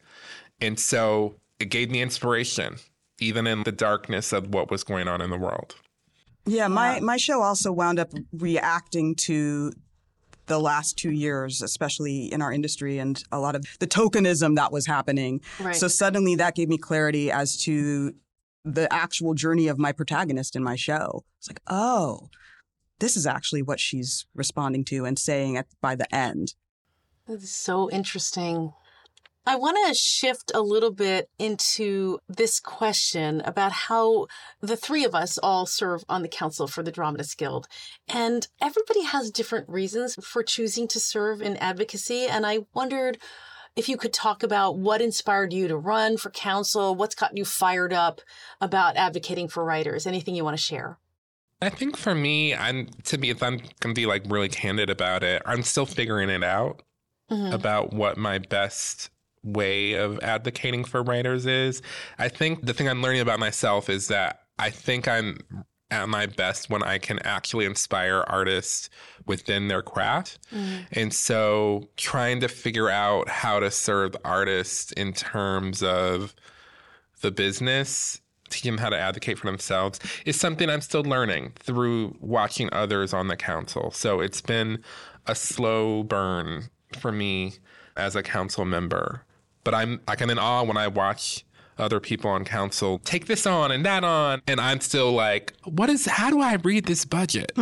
And 0.63 0.81
so 0.81 1.35
it 1.59 1.67
gave 1.67 1.91
me 1.91 2.01
inspiration 2.01 2.77
even 3.21 3.47
in 3.47 3.65
the 3.65 3.73
darkness 3.73 4.33
of 4.33 4.55
what 4.55 4.71
was 4.71 4.83
going 4.83 5.09
on 5.09 5.21
in 5.21 5.29
the 5.29 5.37
world. 5.37 5.75
Yeah, 6.47 6.69
my, 6.69 7.01
my 7.01 7.19
show 7.19 7.43
also 7.43 7.71
wound 7.71 7.99
up 7.99 8.13
reacting 8.33 9.15
to 9.17 9.71
the 10.47 10.59
last 10.59 10.97
two 10.97 11.11
years, 11.11 11.61
especially 11.61 12.33
in 12.33 12.41
our 12.41 12.51
industry, 12.51 12.99
and 12.99 13.23
a 13.31 13.39
lot 13.39 13.55
of 13.55 13.63
the 13.79 13.87
tokenism 13.87 14.57
that 14.57 14.73
was 14.73 14.87
happening. 14.87 15.43
Right. 15.61 15.77
So 15.77 15.87
suddenly 15.87 16.35
that 16.37 16.55
gave 16.55 16.71
me 16.71 16.79
clarity 16.79 17.31
as 17.31 17.59
to 17.65 18.15
the 18.65 18.93
actual 18.93 19.35
journey 19.35 19.69
of 19.69 19.79
my 19.79 19.93
protagonist 19.93 20.57
in 20.57 20.63
my 20.63 20.77
show. 20.77 21.25
It's 21.39 21.49
like, 21.49 21.61
oh, 21.67 22.29
this 22.99 23.17
is 23.17 23.27
actually 23.27 23.63
what 23.63 23.81
she's 23.81 24.27
responding 24.35 24.85
to 24.87 25.05
and 25.05 25.19
saying 25.19 25.57
at, 25.57 25.67
by 25.81 25.95
the 25.95 26.13
end. 26.15 26.55
This 27.27 27.43
is 27.45 27.55
so 27.55 27.91
interesting. 27.91 28.73
I 29.47 29.57
want 29.57 29.79
to 29.87 29.95
shift 29.95 30.53
a 30.55 30.61
little 30.61 30.93
bit 30.93 31.31
into 31.39 32.19
this 32.29 32.61
question 32.61 33.41
about 33.41 33.73
how 33.73 34.27
the 34.61 34.77
three 34.77 35.05
of 35.05 35.15
us 35.15 35.39
all 35.39 35.65
serve 35.65 36.05
on 36.09 36.23
the 36.23 36.29
council 36.29 36.67
for 36.67 36.83
the 36.83 36.93
Dramatists 36.93 37.35
Guild. 37.35 37.67
And 38.07 38.47
everybody 38.61 39.03
has 39.05 39.31
different 39.31 39.69
reasons 39.69 40.17
for 40.23 40.43
choosing 40.43 40.87
to 40.89 41.01
serve 41.01 41.41
in 41.41 41.57
advocacy. 41.57 42.27
And 42.27 42.45
I 42.45 42.61
wondered 42.75 43.19
if 43.77 43.89
you 43.89 43.97
could 43.97 44.13
talk 44.13 44.43
about 44.43 44.79
what 44.79 45.01
inspired 45.01 45.53
you 45.53 45.69
to 45.69 45.77
run 45.77 46.17
for 46.17 46.31
council, 46.31 46.95
what's 46.95 47.15
got 47.15 47.37
you 47.37 47.45
fired 47.45 47.93
up 47.93 48.21
about 48.61 48.97
advocating 48.97 49.49
for 49.49 49.65
writers, 49.65 50.07
anything 50.07 50.35
you 50.35 50.45
want 50.45 50.57
to 50.57 50.63
share. 50.63 50.99
I 51.63 51.69
think 51.69 51.97
for 51.97 52.15
me, 52.15 52.55
I'm 52.55 52.89
to 53.05 53.19
be 53.19 53.31
if 53.31 53.43
I'm 53.43 53.61
gonna 53.81 53.95
be 53.95 54.07
like 54.07 54.23
really 54.29 54.49
candid 54.49 54.89
about 54.91 55.23
it, 55.23 55.43
I'm 55.45 55.63
still 55.63 55.87
figuring 55.87 56.31
it 56.31 56.43
out 56.43 56.83
Mhm. 57.31 57.53
about 57.53 57.93
what 57.93 58.17
my 58.17 58.39
best 58.39 59.11
way 59.43 59.93
of 59.93 60.19
advocating 60.21 60.85
for 60.85 61.03
writers 61.03 61.47
is. 61.47 61.81
I 62.19 62.29
think 62.29 62.67
the 62.67 62.75
thing 62.75 62.89
I'm 62.89 63.03
learning 63.03 63.21
about 63.21 63.39
myself 63.39 63.89
is 63.89 64.09
that 64.09 64.41
I 64.59 64.71
think 64.71 65.07
I'm 65.07 65.39
at 65.91 66.09
my 66.09 66.27
best 66.27 66.71
when 66.71 66.83
I 66.83 66.99
can 66.99 67.19
actually 67.21 67.65
inspire 67.65 68.25
artists 68.27 68.91
within 69.27 69.69
their 69.69 69.83
craft. 69.83 70.39
Mm. 70.53 70.87
And 70.93 71.15
so 71.15 71.89
trying 71.97 72.41
to 72.41 72.49
figure 72.49 72.89
out 72.89 73.29
how 73.29 73.61
to 73.61 73.71
serve 73.71 74.17
artists 74.25 74.93
in 74.93 75.13
terms 75.13 75.83
of 75.83 76.35
the 77.21 77.31
business, 77.31 78.21
teach 78.49 78.63
them 78.63 78.79
how 78.79 78.91
to 78.91 78.99
advocate 78.99 79.39
for 79.39 79.47
themselves 79.47 80.01
is 80.27 80.39
something 80.39 80.69
I'm 80.69 80.81
still 80.81 81.03
learning 81.03 81.53
through 81.57 82.17
watching 82.21 82.69
others 82.73 83.13
on 83.13 83.29
the 83.29 83.37
council. 83.37 83.91
So 83.91 84.21
it's 84.21 84.41
been 84.41 84.83
a 85.27 85.35
slow 85.35 86.03
burn 86.03 86.71
for 86.99 87.13
me 87.13 87.55
as 87.97 88.17
a 88.17 88.23
council 88.23 88.65
member. 88.65 89.25
But 89.63 89.75
I'm 89.75 90.01
like 90.09 90.23
I'm 90.23 90.31
in 90.31 90.39
awe 90.39 90.63
when 90.63 90.77
I 90.77 90.89
watch 90.89 91.45
other 91.81 91.99
people 92.01 92.31
on 92.31 92.45
council 92.45 92.99
take 93.05 93.27
this 93.27 93.47
on 93.47 93.71
and 93.71 93.85
that 93.85 94.05
on 94.05 94.43
and 94.47 94.61
I'm 94.61 94.81
still 94.81 95.13
like, 95.13 95.55
what 95.65 95.89
is 95.91 96.07
how 96.07 96.31
do 96.31 96.41
I 96.41 96.55
read 96.55 96.85
this 96.87 97.05
budget? 97.05 97.53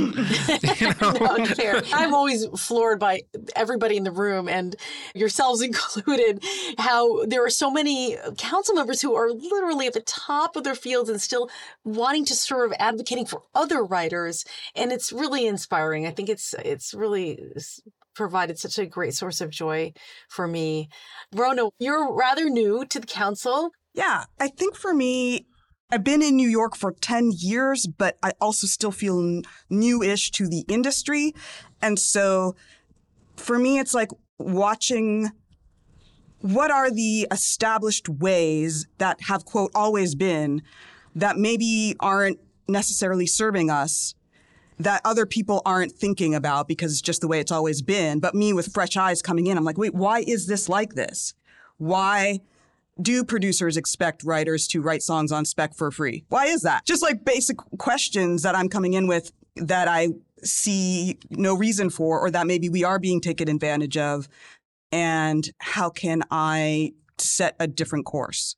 No, 1.01 1.45
fair. 1.57 1.83
I'm 1.93 2.15
always 2.15 2.47
floored 2.57 2.99
by 2.99 3.23
everybody 3.55 3.97
in 3.97 4.05
the 4.05 4.11
room 4.11 4.49
and 4.49 4.75
yourselves 5.15 5.61
included, 5.69 6.43
how 6.79 7.25
there 7.27 7.45
are 7.45 7.51
so 7.51 7.71
many 7.71 8.17
council 8.37 8.75
members 8.75 9.01
who 9.01 9.15
are 9.15 9.31
literally 9.31 9.87
at 9.87 9.93
the 9.93 10.01
top 10.01 10.57
of 10.57 10.65
their 10.65 10.75
fields 10.75 11.09
and 11.11 11.21
still 11.21 11.51
wanting 11.85 12.25
to 12.27 12.35
serve, 12.35 12.73
advocating 12.79 13.27
for 13.27 13.43
other 13.55 13.85
writers. 13.85 14.45
And 14.75 14.93
it's 14.93 15.13
really 15.13 15.47
inspiring. 15.47 16.07
I 16.07 16.11
think 16.11 16.29
it's, 16.29 16.55
it's 16.65 16.95
really 16.95 17.41
s- 17.57 17.81
provided 18.15 18.59
such 18.59 18.79
a 18.79 18.87
great 18.87 19.15
source 19.15 19.41
of 19.41 19.51
joy 19.51 19.93
for 20.29 20.47
me. 20.49 20.89
Rona, 21.35 21.69
you're 21.79 22.13
rather 22.15 22.49
new 22.49 22.85
to 22.87 23.01
the 23.01 23.07
council. 23.07 23.71
Yeah, 23.95 24.25
I 24.39 24.49
think 24.49 24.77
for 24.77 24.95
me, 24.95 25.47
I've 25.91 26.05
been 26.05 26.23
in 26.23 26.37
New 26.37 26.49
York 26.49 26.77
for 26.77 26.93
10 26.93 27.33
years, 27.37 27.87
but 27.87 28.19
I 28.23 28.33
also 28.41 28.67
still 28.67 28.93
feel 28.93 29.43
new-ish 29.71 30.31
to 30.33 30.47
the 30.47 30.65
industry. 30.69 31.35
And 31.81 31.99
so 31.99 32.55
for 33.37 33.59
me, 33.59 33.79
it's 33.79 33.95
like 33.95 34.11
watching 34.39 35.31
what 36.41 36.71
are 36.71 36.91
the 36.91 37.27
established 37.31 38.09
ways 38.09 38.87
that 38.99 39.23
have, 39.23 39.45
quote, 39.45 39.73
always 39.75 40.15
been 40.15 40.63
that 41.15 41.37
maybe 41.37 41.97
aren't 42.01 42.39
necessarily 42.69 43.27
serving 43.27 43.71
us 43.71 44.15
that 44.79 45.01
other 45.05 45.27
people 45.27 45.63
aren't 45.65 45.93
thinking 45.93 46.35
about 46.35 46.69
because 46.69 46.93
it's 46.93 47.01
just 47.01 47.21
the 47.21 47.29
way 47.29 47.41
it's 47.41 47.51
always 47.51 47.83
been. 47.83 48.21
But 48.21 48.35
me 48.35 48.53
with 48.53 48.73
fresh 48.73 48.97
eyes 48.97 49.23
coming 49.23 49.47
in, 49.47 49.59
I'm 49.59 49.65
like, 49.65 49.79
wait, 49.79 49.95
why 49.95 50.21
is 50.21 50.47
this 50.47 50.69
like 50.69 50.95
this? 50.95 51.35
Why 51.79 52.41
do 53.01 53.25
producers 53.25 53.77
expect 53.77 54.23
writers 54.25 54.67
to 54.69 54.81
write 54.81 55.03
songs 55.03 55.33
on 55.33 55.45
spec 55.45 55.75
for 55.75 55.91
free? 55.91 56.25
Why 56.29 56.47
is 56.47 56.63
that? 56.63 56.85
Just 56.85 57.03
like 57.03 57.25
basic 57.25 57.57
questions 57.79 58.43
that 58.43 58.55
I'm 58.55 58.69
coming 58.69 58.95
in 58.95 59.07
with 59.07 59.33
that 59.57 59.89
I 59.89 60.09
see 60.43 61.19
no 61.31 61.55
reason 61.55 61.91
for, 61.91 62.21
or 62.21 62.31
that 62.31 62.47
maybe 62.47 62.69
we 62.69 62.85
are 62.85 62.99
being 62.99 63.21
taken 63.21 63.49
advantage 63.49 63.97
of. 63.97 64.29
And 64.93 65.49
how 65.59 65.91
can 65.91 66.23
I 66.31 66.93
set 67.19 67.57
a 67.59 67.67
different 67.67 68.07
course? 68.07 68.57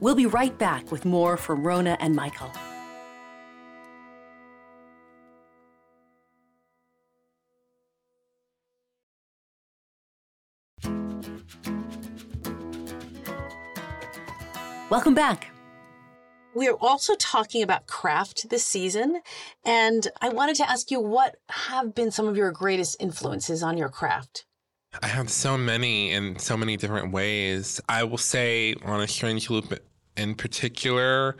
We'll 0.00 0.16
be 0.16 0.26
right 0.26 0.56
back 0.58 0.90
with 0.90 1.04
more 1.04 1.36
from 1.36 1.64
Rona 1.64 1.96
and 2.00 2.16
Michael. 2.16 2.50
Welcome 14.92 15.14
back. 15.14 15.50
We 16.54 16.68
are 16.68 16.76
also 16.78 17.14
talking 17.14 17.62
about 17.62 17.86
craft 17.86 18.50
this 18.50 18.62
season, 18.62 19.22
and 19.64 20.06
I 20.20 20.28
wanted 20.28 20.56
to 20.56 20.68
ask 20.68 20.90
you 20.90 21.00
what 21.00 21.36
have 21.48 21.94
been 21.94 22.10
some 22.10 22.28
of 22.28 22.36
your 22.36 22.50
greatest 22.50 22.98
influences 23.00 23.62
on 23.62 23.78
your 23.78 23.88
craft? 23.88 24.44
I 25.02 25.06
have 25.06 25.30
so 25.30 25.56
many 25.56 26.10
in 26.12 26.38
so 26.38 26.58
many 26.58 26.76
different 26.76 27.10
ways. 27.10 27.80
I 27.88 28.04
will 28.04 28.18
say 28.18 28.74
on 28.84 29.00
a 29.00 29.08
strange 29.08 29.48
loop 29.48 29.72
in 30.18 30.34
particular, 30.34 31.38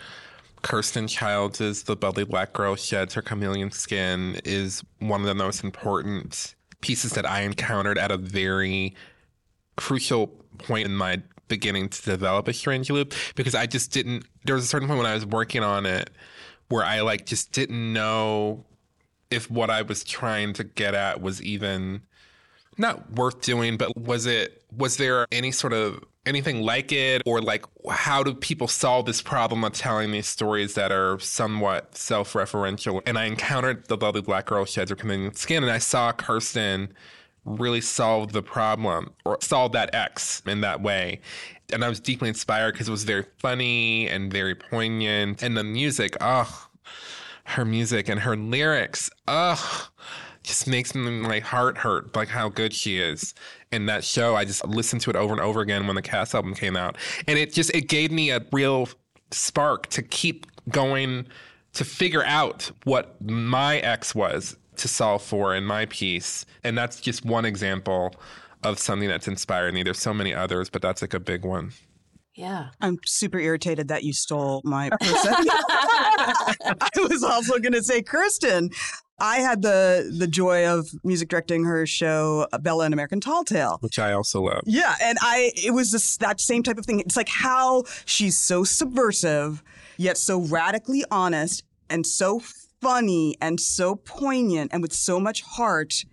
Kirsten 0.62 1.06
Childs' 1.06 1.82
The 1.82 1.94
Bubbly 1.94 2.24
Black 2.24 2.54
Girl 2.54 2.74
Sheds 2.74 3.12
Her 3.12 3.20
Chameleon 3.20 3.70
Skin 3.70 4.40
is 4.46 4.82
one 4.98 5.20
of 5.20 5.26
the 5.26 5.34
most 5.34 5.62
important 5.62 6.54
pieces 6.80 7.12
that 7.12 7.28
I 7.28 7.42
encountered 7.42 7.98
at 7.98 8.10
a 8.10 8.16
very 8.16 8.96
crucial 9.76 10.28
point 10.56 10.86
in 10.86 10.96
my 10.96 11.20
beginning 11.52 11.90
to 11.90 12.02
develop 12.02 12.48
a 12.48 12.52
strange 12.54 12.88
loop 12.88 13.12
because 13.34 13.54
I 13.54 13.66
just 13.66 13.92
didn't 13.92 14.24
there 14.46 14.54
was 14.54 14.64
a 14.64 14.66
certain 14.66 14.88
point 14.88 14.96
when 14.96 15.06
I 15.06 15.12
was 15.12 15.26
working 15.26 15.62
on 15.62 15.84
it 15.84 16.08
where 16.68 16.82
I 16.82 17.02
like 17.02 17.26
just 17.26 17.52
didn't 17.52 17.92
know 17.92 18.64
if 19.30 19.50
what 19.50 19.68
I 19.68 19.82
was 19.82 20.02
trying 20.02 20.54
to 20.54 20.64
get 20.64 20.94
at 20.94 21.20
was 21.20 21.42
even 21.42 22.00
not 22.78 23.12
worth 23.12 23.42
doing, 23.42 23.76
but 23.76 23.94
was 23.96 24.24
it 24.24 24.64
was 24.74 24.96
there 24.96 25.26
any 25.30 25.50
sort 25.50 25.74
of 25.74 26.02
anything 26.24 26.62
like 26.62 26.92
it 26.92 27.20
or 27.26 27.42
like 27.42 27.66
how 27.90 28.22
do 28.22 28.32
people 28.34 28.68
solve 28.68 29.04
this 29.04 29.20
problem 29.20 29.64
of 29.64 29.72
telling 29.72 30.12
these 30.12 30.26
stories 30.26 30.74
that 30.74 30.90
are 30.90 31.18
somewhat 31.18 31.94
self-referential? 31.94 33.02
And 33.04 33.18
I 33.18 33.26
encountered 33.26 33.88
the 33.88 33.96
lovely 33.96 34.22
black 34.22 34.46
girl 34.46 34.64
sheds 34.64 34.90
her 34.90 35.32
skin 35.34 35.62
and 35.62 35.70
I 35.70 35.78
saw 35.78 36.12
Kirsten 36.12 36.94
really 37.44 37.80
solved 37.80 38.32
the 38.32 38.42
problem 38.42 39.12
or 39.24 39.38
solved 39.40 39.74
that 39.74 39.94
X 39.94 40.42
in 40.46 40.60
that 40.60 40.82
way. 40.82 41.20
And 41.72 41.84
I 41.84 41.88
was 41.88 42.00
deeply 42.00 42.28
inspired 42.28 42.72
because 42.72 42.88
it 42.88 42.92
was 42.92 43.04
very 43.04 43.24
funny 43.38 44.08
and 44.08 44.32
very 44.32 44.54
poignant. 44.54 45.42
And 45.42 45.56
the 45.56 45.64
music, 45.64 46.16
oh, 46.20 46.68
her 47.44 47.64
music 47.64 48.08
and 48.08 48.20
her 48.20 48.36
lyrics, 48.36 49.10
oh, 49.26 49.88
just 50.42 50.66
makes 50.66 50.94
my 50.94 51.38
heart 51.40 51.78
hurt, 51.78 52.14
like 52.14 52.28
how 52.28 52.48
good 52.48 52.72
she 52.72 52.98
is. 52.98 53.34
And 53.70 53.88
that 53.88 54.04
show, 54.04 54.36
I 54.36 54.44
just 54.44 54.66
listened 54.66 55.02
to 55.02 55.10
it 55.10 55.16
over 55.16 55.32
and 55.32 55.40
over 55.40 55.60
again 55.60 55.86
when 55.86 55.96
the 55.96 56.02
cast 56.02 56.34
album 56.34 56.54
came 56.54 56.76
out. 56.76 56.96
And 57.26 57.38
it 57.38 57.52
just, 57.52 57.70
it 57.74 57.88
gave 57.88 58.12
me 58.12 58.30
a 58.30 58.44
real 58.52 58.88
spark 59.30 59.86
to 59.88 60.02
keep 60.02 60.46
going 60.68 61.26
to 61.74 61.84
figure 61.84 62.24
out 62.24 62.70
what 62.84 63.20
my 63.22 63.78
ex 63.78 64.14
was 64.14 64.56
to 64.76 64.88
solve 64.88 65.22
for 65.22 65.54
in 65.54 65.64
my 65.64 65.86
piece. 65.86 66.46
And 66.64 66.76
that's 66.76 67.00
just 67.00 67.24
one 67.24 67.44
example 67.44 68.14
of 68.62 68.78
something 68.78 69.08
that's 69.08 69.28
inspired 69.28 69.74
me. 69.74 69.82
There's 69.82 69.98
so 69.98 70.14
many 70.14 70.34
others, 70.34 70.70
but 70.70 70.82
that's 70.82 71.02
like 71.02 71.14
a 71.14 71.20
big 71.20 71.44
one. 71.44 71.72
Yeah. 72.34 72.68
I'm 72.80 72.98
super 73.04 73.38
irritated 73.38 73.88
that 73.88 74.04
you 74.04 74.12
stole 74.12 74.62
my 74.64 74.88
person. 75.00 75.34
I 75.34 76.88
was 76.96 77.22
also 77.22 77.58
going 77.58 77.74
to 77.74 77.82
say, 77.82 78.02
Kirsten, 78.02 78.70
I 79.18 79.38
had 79.38 79.62
the 79.62 80.12
the 80.18 80.26
joy 80.26 80.66
of 80.66 80.88
music 81.04 81.28
directing 81.28 81.64
her 81.64 81.86
show 81.86 82.48
uh, 82.52 82.58
Bella 82.58 82.86
and 82.86 82.94
American 82.94 83.20
Tall 83.20 83.44
Tale. 83.44 83.78
Which 83.80 83.98
I 83.98 84.12
also 84.12 84.40
love. 84.40 84.62
Yeah, 84.64 84.96
and 85.00 85.16
I 85.20 85.52
it 85.54 85.72
was 85.72 85.92
this, 85.92 86.16
that 86.16 86.40
same 86.40 86.64
type 86.64 86.76
of 86.76 86.86
thing. 86.86 86.98
It's 86.98 87.16
like 87.16 87.28
how 87.28 87.84
she's 88.04 88.36
so 88.36 88.64
subversive 88.64 89.62
yet 89.96 90.18
so 90.18 90.40
radically 90.40 91.04
honest 91.10 91.62
and 91.88 92.04
so 92.04 92.40
funny 92.82 93.36
and 93.40 93.58
so 93.60 93.94
poignant 93.96 94.72
and 94.74 94.82
with 94.82 94.92
so 94.92 95.18
much 95.18 95.40
heart. 95.42 96.04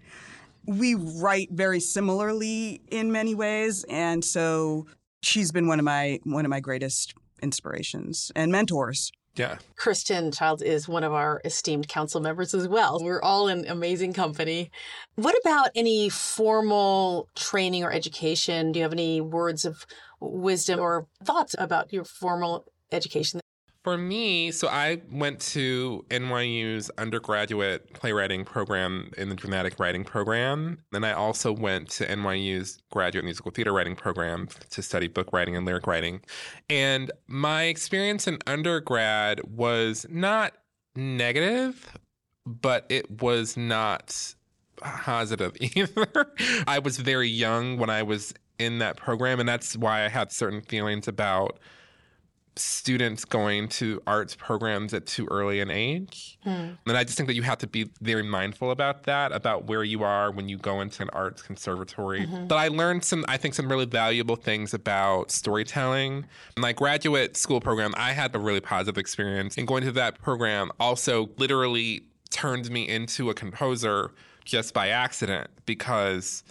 We 0.65 0.93
write 0.95 1.49
very 1.51 1.79
similarly 1.79 2.81
in 2.89 3.11
many 3.11 3.33
ways, 3.33 3.83
and 3.89 4.23
so 4.23 4.85
she's 5.23 5.51
been 5.51 5.67
one 5.67 5.79
of 5.79 5.85
my 5.85 6.19
one 6.23 6.45
of 6.45 6.49
my 6.49 6.59
greatest 6.59 7.15
inspirations 7.41 8.31
and 8.35 8.51
mentors. 8.51 9.11
Yeah. 9.35 9.57
Kirsten 9.77 10.31
Childs 10.31 10.61
is 10.61 10.87
one 10.87 11.03
of 11.03 11.13
our 11.13 11.41
esteemed 11.45 11.87
council 11.87 12.19
members 12.19 12.53
as 12.53 12.67
well. 12.67 12.99
We're 13.01 13.21
all 13.21 13.47
in 13.47 13.65
amazing 13.67 14.13
company. 14.13 14.69
What 15.15 15.35
about 15.39 15.69
any 15.75 16.09
formal 16.09 17.29
training 17.35 17.83
or 17.83 17.91
education? 17.91 18.71
Do 18.71 18.79
you 18.79 18.83
have 18.83 18.91
any 18.91 19.21
words 19.21 19.65
of 19.65 19.85
wisdom 20.19 20.79
or 20.79 21.07
thoughts 21.23 21.55
about 21.57 21.93
your 21.93 22.03
formal 22.03 22.65
education? 22.91 23.39
For 23.83 23.97
me, 23.97 24.51
so 24.51 24.67
I 24.67 25.01
went 25.09 25.39
to 25.51 26.05
NYU's 26.09 26.91
undergraduate 26.97 27.93
playwriting 27.93 28.43
program 28.43 29.11
in 29.17 29.29
the 29.29 29.35
dramatic 29.35 29.79
writing 29.79 30.03
program. 30.03 30.79
Then 30.91 31.05
I 31.05 31.13
also 31.13 31.53
went 31.53 31.89
to 31.91 32.05
NYU's 32.05 32.81
graduate 32.91 33.23
musical 33.23 33.51
theater 33.51 33.71
writing 33.71 33.95
program 33.95 34.49
to 34.71 34.81
study 34.81 35.07
book 35.07 35.31
writing 35.31 35.55
and 35.55 35.65
lyric 35.65 35.87
writing. 35.87 36.19
And 36.69 37.09
my 37.27 37.63
experience 37.63 38.27
in 38.27 38.39
undergrad 38.45 39.41
was 39.49 40.05
not 40.09 40.53
negative, 40.97 41.97
but 42.45 42.85
it 42.89 43.21
was 43.21 43.55
not 43.55 44.35
positive 44.75 45.55
either. 45.61 46.33
I 46.67 46.79
was 46.79 46.97
very 46.97 47.29
young 47.29 47.77
when 47.77 47.89
I 47.89 48.03
was 48.03 48.33
in 48.57 48.79
that 48.79 48.97
program, 48.97 49.39
and 49.39 49.47
that's 49.47 49.77
why 49.77 50.03
I 50.03 50.09
had 50.09 50.33
certain 50.33 50.61
feelings 50.61 51.07
about 51.07 51.59
students 52.55 53.23
going 53.25 53.67
to 53.69 54.01
arts 54.05 54.35
programs 54.35 54.93
at 54.93 55.05
too 55.05 55.27
early 55.31 55.59
an 55.61 55.71
age. 55.71 56.37
Hmm. 56.43 56.71
And 56.85 56.97
I 56.97 57.03
just 57.03 57.17
think 57.17 57.27
that 57.27 57.35
you 57.35 57.41
have 57.43 57.59
to 57.59 57.67
be 57.67 57.89
very 58.01 58.23
mindful 58.23 58.71
about 58.71 59.03
that, 59.03 59.31
about 59.31 59.65
where 59.65 59.83
you 59.83 60.03
are 60.03 60.31
when 60.31 60.49
you 60.49 60.57
go 60.57 60.81
into 60.81 61.01
an 61.01 61.09
arts 61.11 61.41
conservatory. 61.41 62.25
Mhm. 62.25 62.47
But 62.47 62.55
I 62.55 62.67
learned 62.67 63.05
some, 63.05 63.23
I 63.27 63.37
think, 63.37 63.53
some 63.53 63.69
really 63.69 63.85
valuable 63.85 64.35
things 64.35 64.73
about 64.73 65.31
storytelling. 65.31 66.25
In 66.57 66.61
my 66.61 66.73
graduate 66.73 67.37
school 67.37 67.61
program, 67.61 67.93
I 67.95 68.11
had 68.11 68.35
a 68.35 68.39
really 68.39 68.61
positive 68.61 68.97
experience. 68.97 69.57
And 69.57 69.67
going 69.67 69.83
to 69.83 69.91
that 69.93 70.21
program 70.21 70.71
also 70.79 71.29
literally 71.37 72.03
turned 72.29 72.69
me 72.69 72.87
into 72.87 73.29
a 73.29 73.33
composer 73.33 74.11
just 74.43 74.73
by 74.73 74.89
accident 74.89 75.49
because 75.65 76.43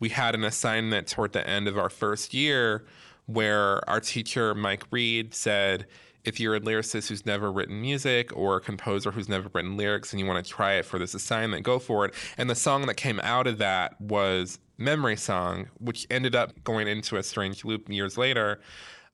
we 0.00 0.08
had 0.10 0.34
an 0.34 0.44
assignment 0.44 1.06
toward 1.06 1.32
the 1.32 1.46
end 1.48 1.68
of 1.68 1.78
our 1.78 1.88
first 1.88 2.34
year 2.34 2.84
where 3.26 3.88
our 3.88 4.00
teacher, 4.00 4.54
Mike 4.54 4.84
Reid, 4.90 5.34
said, 5.34 5.86
if 6.24 6.40
you're 6.40 6.56
a 6.56 6.60
lyricist 6.60 7.08
who's 7.08 7.24
never 7.24 7.52
written 7.52 7.80
music 7.80 8.36
or 8.36 8.56
a 8.56 8.60
composer 8.60 9.12
who's 9.12 9.28
never 9.28 9.48
written 9.52 9.76
lyrics 9.76 10.12
and 10.12 10.18
you 10.18 10.26
want 10.26 10.44
to 10.44 10.50
try 10.50 10.74
it 10.74 10.84
for 10.84 10.98
this 10.98 11.14
assignment, 11.14 11.62
go 11.62 11.78
for 11.78 12.04
it. 12.04 12.14
And 12.36 12.50
the 12.50 12.54
song 12.56 12.86
that 12.86 12.94
came 12.94 13.20
out 13.20 13.46
of 13.46 13.58
that 13.58 14.00
was 14.00 14.58
Memory 14.76 15.16
Song, 15.16 15.68
which 15.78 16.06
ended 16.10 16.34
up 16.34 16.64
going 16.64 16.88
into 16.88 17.16
a 17.16 17.22
strange 17.22 17.64
loop 17.64 17.88
years 17.88 18.18
later. 18.18 18.60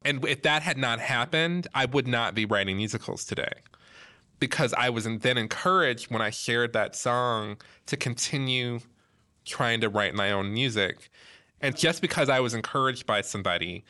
And 0.05 0.25
if 0.25 0.42
that 0.42 0.62
had 0.62 0.79
not 0.79 1.01
happened, 1.01 1.68
I 1.75 1.85
would 1.85 2.09
not 2.09 2.35
be 2.35 2.46
writing 2.46 2.79
musicals 2.79 3.25
today 3.25 3.53
because 4.40 4.72
I 4.72 4.90
was 4.90 5.05
then 5.05 5.38
encouraged 5.38 6.11
when 6.11 6.22
I 6.22 6.31
shared 6.31 6.72
that 6.72 6.96
song 6.96 7.59
to 7.87 7.96
continue 7.96 8.81
trying 9.44 9.81
to 9.83 9.88
write 9.88 10.14
my 10.14 10.33
own 10.33 10.53
music. 10.53 11.11
And 11.62 11.77
just 11.77 12.03
because 12.03 12.29
I 12.29 12.40
was 12.40 12.55
encouraged 12.55 13.07
by 13.07 13.20
somebody, 13.20 13.85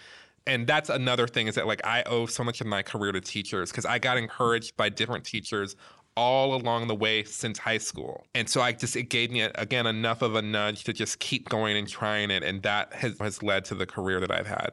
and 0.47 0.67
that's 0.67 0.89
another 0.89 1.27
thing 1.27 1.47
is 1.47 1.55
that 1.55 1.67
like 1.67 1.85
I 1.87 2.03
owe 2.05 2.27
so 2.27 2.45
much 2.45 2.61
of 2.61 2.67
my 2.67 2.83
career 2.83 3.13
to 3.13 3.21
teachers 3.21 3.71
because 3.71 3.87
I 3.87 3.99
got 3.99 4.19
encouraged 4.19 4.77
by 4.77 4.89
different 4.89 5.25
teachers 5.25 5.77
all 6.17 6.55
along 6.55 6.89
the 6.89 6.95
way 6.95 7.25
since 7.25 7.59
high 7.59 7.79
school. 7.79 8.27
And 8.35 8.49
so 8.49 8.61
I 8.61 8.73
just 8.73 8.97
it 8.97 9.05
gave 9.05 9.31
me 9.31 9.43
again 9.43 9.87
enough 9.87 10.23
of 10.23 10.35
a 10.35 10.43
nudge 10.43 10.85
to 10.85 10.93
just 10.93 11.19
keep 11.19 11.49
going 11.49 11.77
and 11.77 11.89
trying 11.89 12.31
it 12.31 12.43
and 12.43 12.63
that 12.63 12.93
has 12.95 13.19
has 13.19 13.43
led 13.43 13.65
to 13.67 13.75
the 13.75 13.87
career 13.87 14.21
that 14.21 14.31
I've 14.31 14.47
had. 14.47 14.73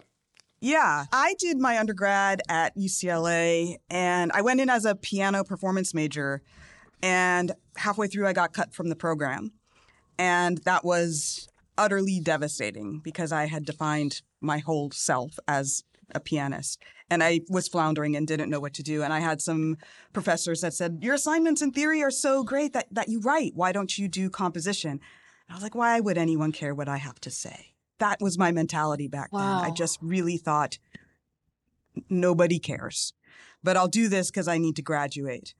Yeah, 0.62 1.06
I 1.14 1.36
did 1.40 1.58
my 1.58 1.78
undergrad 1.80 2.42
at 2.50 2.76
UCLA 2.76 3.78
and 3.90 4.32
I 4.34 4.42
went 4.42 4.60
in 4.60 4.70
as 4.70 4.84
a 4.84 4.96
piano 4.96 5.44
performance 5.44 5.94
major. 5.94 6.42
And 7.02 7.54
halfway 7.78 8.08
through, 8.08 8.28
I 8.28 8.34
got 8.34 8.52
cut 8.52 8.74
from 8.74 8.90
the 8.90 8.96
program. 8.96 9.54
And 10.18 10.58
that 10.60 10.84
was 10.84 11.49
utterly 11.80 12.20
devastating 12.20 13.00
because 13.00 13.32
I 13.32 13.46
had 13.46 13.65
defined 13.65 14.22
my 14.42 14.60
whole 14.60 14.92
self 14.92 15.39
as 15.48 15.84
a 16.13 16.20
pianist. 16.20 16.82
And 17.10 17.24
I 17.24 17.42
was 17.50 17.68
floundering 17.68 18.15
and 18.15 18.28
didn't 18.28 18.50
know 18.50 18.60
what 18.60 18.74
to 18.76 18.84
do. 18.84 19.02
And 19.02 19.13
I 19.13 19.20
had 19.20 19.42
some 19.42 19.78
professors 20.13 20.62
that 20.62 20.74
said, 20.74 21.00
Your 21.02 21.15
assignments 21.15 21.62
in 21.62 21.72
theory 21.72 22.04
are 22.04 22.12
so 22.12 22.44
great 22.44 22.74
that, 22.74 22.88
that 22.92 23.08
you 23.10 23.22
write. 23.22 23.54
Why 23.56 23.72
don't 23.72 23.98
you 23.98 24.08
do 24.08 24.30
composition? 24.30 24.92
And 24.92 25.00
I 25.50 25.54
was 25.54 25.63
like, 25.63 25.74
Why 25.74 26.00
would 26.00 26.18
anyone 26.18 26.52
care 26.52 26.76
what 26.76 26.89
I 26.89 26.98
have 26.98 27.20
to 27.22 27.32
say? 27.32 27.74
That 27.98 28.22
was 28.22 28.38
my 28.38 28.52
mentality 28.52 29.08
back 29.08 29.32
then. 29.32 29.42
I 29.42 29.72
just 29.72 29.98
really 30.02 30.38
thought 30.38 30.78
nobody 32.10 32.60
cares. 32.60 33.13
But 33.63 33.76
I'll 33.76 33.88
do 33.88 34.08
this 34.08 34.30
because 34.30 34.48
I 34.48 34.58
need 34.58 34.76
to 34.76 34.82
graduate. 34.82 35.54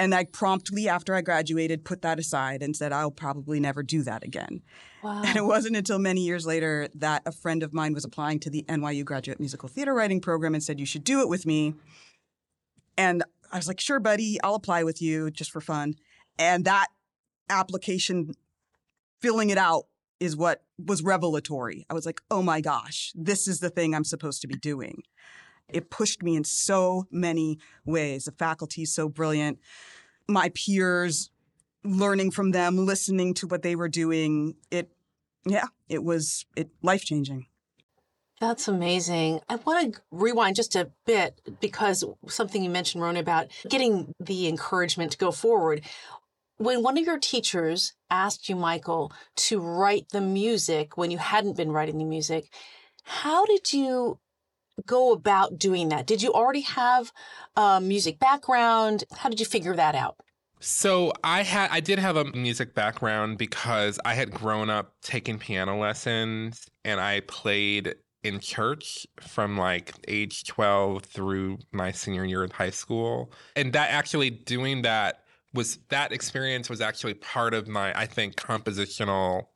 And 0.00 0.14
I 0.14 0.24
promptly, 0.24 0.88
after 0.88 1.14
I 1.14 1.20
graduated, 1.20 1.84
put 1.84 2.00
that 2.00 2.18
aside 2.18 2.62
and 2.62 2.74
said, 2.74 2.90
I'll 2.90 3.10
probably 3.10 3.60
never 3.60 3.82
do 3.82 4.02
that 4.04 4.24
again. 4.24 4.62
Wow. 5.02 5.20
And 5.22 5.36
it 5.36 5.44
wasn't 5.44 5.76
until 5.76 5.98
many 5.98 6.22
years 6.22 6.46
later 6.46 6.88
that 6.94 7.20
a 7.26 7.32
friend 7.32 7.62
of 7.62 7.74
mine 7.74 7.92
was 7.92 8.06
applying 8.06 8.40
to 8.40 8.50
the 8.50 8.64
NYU 8.66 9.04
Graduate 9.04 9.38
Musical 9.38 9.68
Theater 9.68 9.92
Writing 9.92 10.22
Program 10.22 10.54
and 10.54 10.64
said, 10.64 10.80
You 10.80 10.86
should 10.86 11.04
do 11.04 11.20
it 11.20 11.28
with 11.28 11.44
me. 11.44 11.74
And 12.96 13.22
I 13.52 13.58
was 13.58 13.68
like, 13.68 13.78
Sure, 13.78 14.00
buddy, 14.00 14.38
I'll 14.42 14.54
apply 14.54 14.84
with 14.84 15.02
you 15.02 15.30
just 15.30 15.50
for 15.50 15.60
fun. 15.60 15.96
And 16.38 16.64
that 16.64 16.86
application, 17.50 18.32
filling 19.20 19.50
it 19.50 19.58
out, 19.58 19.84
is 20.18 20.34
what 20.34 20.62
was 20.82 21.02
revelatory. 21.02 21.84
I 21.90 21.92
was 21.92 22.06
like, 22.06 22.22
Oh 22.30 22.40
my 22.40 22.62
gosh, 22.62 23.12
this 23.14 23.46
is 23.46 23.60
the 23.60 23.68
thing 23.68 23.94
I'm 23.94 24.04
supposed 24.04 24.40
to 24.40 24.48
be 24.48 24.56
doing. 24.56 25.02
It 25.72 25.90
pushed 25.90 26.22
me 26.22 26.36
in 26.36 26.44
so 26.44 27.06
many 27.10 27.58
ways. 27.84 28.24
The 28.24 28.32
faculty 28.32 28.84
so 28.84 29.08
brilliant. 29.08 29.58
My 30.28 30.50
peers, 30.54 31.30
learning 31.84 32.30
from 32.30 32.52
them, 32.52 32.76
listening 32.86 33.34
to 33.34 33.46
what 33.46 33.62
they 33.62 33.76
were 33.76 33.88
doing. 33.88 34.54
It, 34.70 34.90
yeah, 35.46 35.66
it 35.88 36.04
was 36.04 36.46
it 36.56 36.70
life 36.82 37.04
changing. 37.04 37.46
That's 38.40 38.68
amazing. 38.68 39.40
I 39.50 39.56
want 39.56 39.94
to 39.94 40.00
rewind 40.10 40.56
just 40.56 40.74
a 40.74 40.90
bit 41.04 41.42
because 41.60 42.02
something 42.26 42.62
you 42.62 42.70
mentioned, 42.70 43.02
Rona, 43.02 43.20
about 43.20 43.48
getting 43.68 44.14
the 44.18 44.48
encouragement 44.48 45.12
to 45.12 45.18
go 45.18 45.30
forward. 45.30 45.82
When 46.56 46.82
one 46.82 46.96
of 46.96 47.04
your 47.04 47.18
teachers 47.18 47.92
asked 48.10 48.48
you, 48.48 48.56
Michael, 48.56 49.12
to 49.36 49.60
write 49.60 50.08
the 50.10 50.22
music 50.22 50.96
when 50.96 51.10
you 51.10 51.18
hadn't 51.18 51.56
been 51.56 51.70
writing 51.70 51.98
the 51.98 52.04
music, 52.04 52.50
how 53.02 53.44
did 53.44 53.74
you 53.74 54.18
go 54.86 55.12
about 55.12 55.58
doing 55.58 55.88
that? 55.90 56.06
Did 56.06 56.22
you 56.22 56.32
already 56.32 56.62
have 56.62 57.12
a 57.56 57.80
music 57.80 58.18
background? 58.18 59.04
How 59.16 59.28
did 59.28 59.40
you 59.40 59.46
figure 59.46 59.74
that 59.76 59.94
out? 59.94 60.16
So 60.60 61.12
I 61.24 61.42
had 61.42 61.70
I 61.70 61.80
did 61.80 61.98
have 61.98 62.16
a 62.16 62.24
music 62.24 62.74
background 62.74 63.38
because 63.38 63.98
I 64.04 64.12
had 64.12 64.30
grown 64.30 64.68
up 64.68 64.92
taking 65.02 65.38
piano 65.38 65.78
lessons 65.78 66.68
and 66.84 67.00
I 67.00 67.20
played 67.20 67.94
in 68.22 68.38
church 68.40 69.06
from 69.20 69.56
like 69.56 69.94
age 70.06 70.44
12 70.44 71.02
through 71.04 71.58
my 71.72 71.90
senior 71.90 72.26
year 72.26 72.44
of 72.44 72.52
high 72.52 72.70
school. 72.70 73.32
And 73.56 73.72
that 73.72 73.90
actually 73.90 74.28
doing 74.28 74.82
that 74.82 75.24
was 75.54 75.78
that 75.88 76.12
experience 76.12 76.68
was 76.68 76.82
actually 76.82 77.14
part 77.14 77.54
of 77.54 77.66
my 77.66 77.98
I 77.98 78.04
think 78.04 78.36
compositional 78.36 79.46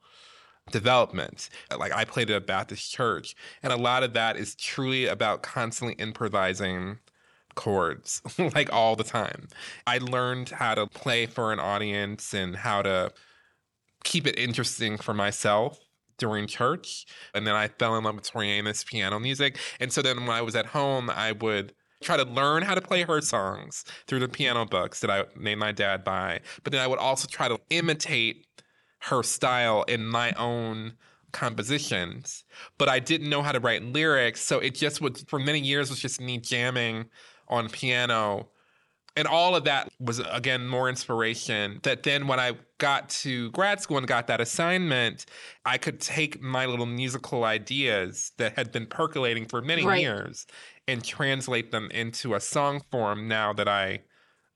development. 0.70 1.50
Like 1.76 1.92
I 1.92 2.04
played 2.04 2.30
at 2.30 2.36
a 2.36 2.40
Baptist 2.40 2.90
church 2.90 3.34
and 3.62 3.72
a 3.72 3.76
lot 3.76 4.02
of 4.02 4.12
that 4.14 4.36
is 4.36 4.54
truly 4.54 5.06
about 5.06 5.42
constantly 5.42 5.94
improvising 5.94 6.98
chords 7.54 8.22
like 8.54 8.72
all 8.72 8.96
the 8.96 9.04
time. 9.04 9.48
I 9.86 9.98
learned 9.98 10.50
how 10.50 10.74
to 10.74 10.86
play 10.86 11.26
for 11.26 11.52
an 11.52 11.60
audience 11.60 12.34
and 12.34 12.56
how 12.56 12.82
to 12.82 13.12
keep 14.04 14.26
it 14.26 14.38
interesting 14.38 14.96
for 14.98 15.14
myself 15.14 15.78
during 16.18 16.46
church. 16.46 17.06
And 17.34 17.46
then 17.46 17.54
I 17.54 17.68
fell 17.68 17.96
in 17.96 18.04
love 18.04 18.16
with 18.16 18.24
Tori 18.24 18.50
Amos 18.50 18.84
piano 18.84 19.18
music. 19.18 19.58
And 19.80 19.92
so 19.92 20.02
then 20.02 20.20
when 20.20 20.30
I 20.30 20.42
was 20.42 20.54
at 20.54 20.66
home, 20.66 21.10
I 21.10 21.32
would 21.32 21.74
try 22.02 22.16
to 22.16 22.24
learn 22.24 22.62
how 22.62 22.74
to 22.74 22.80
play 22.80 23.02
her 23.02 23.20
songs 23.20 23.84
through 24.06 24.20
the 24.20 24.28
piano 24.28 24.66
books 24.66 25.00
that 25.00 25.10
I 25.10 25.24
made 25.36 25.56
my 25.56 25.72
dad 25.72 26.04
buy. 26.04 26.40
But 26.62 26.72
then 26.72 26.80
I 26.82 26.86
would 26.86 26.98
also 26.98 27.26
try 27.26 27.48
to 27.48 27.58
imitate 27.70 28.46
her 29.08 29.22
style 29.22 29.82
in 29.88 30.06
my 30.06 30.32
own 30.32 30.94
compositions. 31.32 32.44
But 32.78 32.88
I 32.88 32.98
didn't 33.00 33.28
know 33.28 33.42
how 33.42 33.52
to 33.52 33.60
write 33.60 33.82
lyrics. 33.82 34.40
So 34.40 34.58
it 34.60 34.74
just 34.74 35.00
was, 35.00 35.24
for 35.28 35.38
many 35.38 35.60
years, 35.60 35.90
was 35.90 35.98
just 35.98 36.20
me 36.20 36.38
jamming 36.38 37.06
on 37.48 37.68
piano. 37.68 38.48
And 39.16 39.28
all 39.28 39.54
of 39.54 39.64
that 39.64 39.88
was, 40.00 40.20
again, 40.20 40.66
more 40.66 40.88
inspiration. 40.88 41.80
That 41.82 42.02
then, 42.02 42.26
when 42.26 42.40
I 42.40 42.54
got 42.78 43.08
to 43.10 43.50
grad 43.52 43.80
school 43.80 43.98
and 43.98 44.06
got 44.06 44.26
that 44.26 44.40
assignment, 44.40 45.26
I 45.64 45.78
could 45.78 46.00
take 46.00 46.40
my 46.40 46.66
little 46.66 46.86
musical 46.86 47.44
ideas 47.44 48.32
that 48.38 48.56
had 48.56 48.72
been 48.72 48.86
percolating 48.86 49.46
for 49.46 49.60
many 49.62 49.86
Right. 49.86 50.00
years 50.00 50.46
and 50.88 51.04
translate 51.04 51.70
them 51.70 51.90
into 51.92 52.34
a 52.34 52.40
song 52.40 52.82
form 52.90 53.28
now 53.28 53.52
that 53.52 53.68
I 53.68 54.02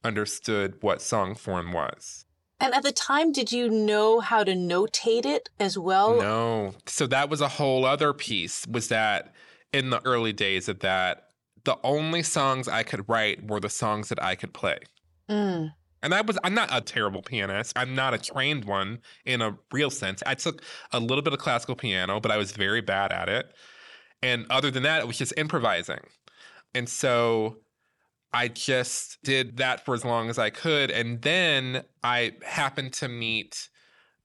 understood 0.02 0.78
what 0.80 1.02
song 1.02 1.34
form 1.34 1.72
was. 1.72 2.24
And 2.60 2.74
at 2.74 2.82
the 2.82 2.92
time, 2.92 3.32
did 3.32 3.52
you 3.52 3.68
know 3.68 4.20
how 4.20 4.42
to 4.42 4.52
notate 4.52 5.24
it 5.24 5.48
as 5.60 5.78
well? 5.78 6.20
No. 6.20 6.74
So 6.86 7.06
that 7.06 7.30
was 7.30 7.40
a 7.40 7.48
whole 7.48 7.84
other 7.84 8.12
piece 8.12 8.66
was 8.66 8.88
that 8.88 9.32
in 9.72 9.90
the 9.90 10.04
early 10.04 10.32
days 10.32 10.68
of 10.68 10.80
that, 10.80 11.28
the 11.64 11.78
only 11.84 12.22
songs 12.22 12.66
I 12.66 12.82
could 12.82 13.08
write 13.08 13.46
were 13.46 13.60
the 13.60 13.68
songs 13.68 14.08
that 14.08 14.22
I 14.22 14.34
could 14.34 14.52
play. 14.52 14.78
Mm. 15.28 15.72
And 16.02 16.14
I 16.14 16.20
was 16.20 16.38
I'm 16.42 16.54
not 16.54 16.68
a 16.72 16.80
terrible 16.80 17.22
pianist. 17.22 17.72
I'm 17.76 17.94
not 17.94 18.14
a 18.14 18.18
trained 18.18 18.64
one 18.64 19.00
in 19.24 19.42
a 19.42 19.58
real 19.72 19.90
sense. 19.90 20.22
I 20.26 20.34
took 20.34 20.62
a 20.92 21.00
little 21.00 21.22
bit 21.22 21.32
of 21.32 21.38
classical 21.38 21.76
piano, 21.76 22.20
but 22.20 22.30
I 22.30 22.36
was 22.36 22.52
very 22.52 22.80
bad 22.80 23.12
at 23.12 23.28
it. 23.28 23.52
And 24.22 24.46
other 24.50 24.70
than 24.70 24.82
that, 24.84 25.00
it 25.00 25.06
was 25.06 25.18
just 25.18 25.34
improvising. 25.36 26.00
And 26.74 26.88
so 26.88 27.58
I 28.32 28.48
just 28.48 29.18
did 29.22 29.56
that 29.56 29.84
for 29.84 29.94
as 29.94 30.04
long 30.04 30.28
as 30.28 30.38
I 30.38 30.50
could. 30.50 30.90
And 30.90 31.22
then 31.22 31.84
I 32.02 32.32
happened 32.44 32.92
to 32.94 33.08
meet 33.08 33.68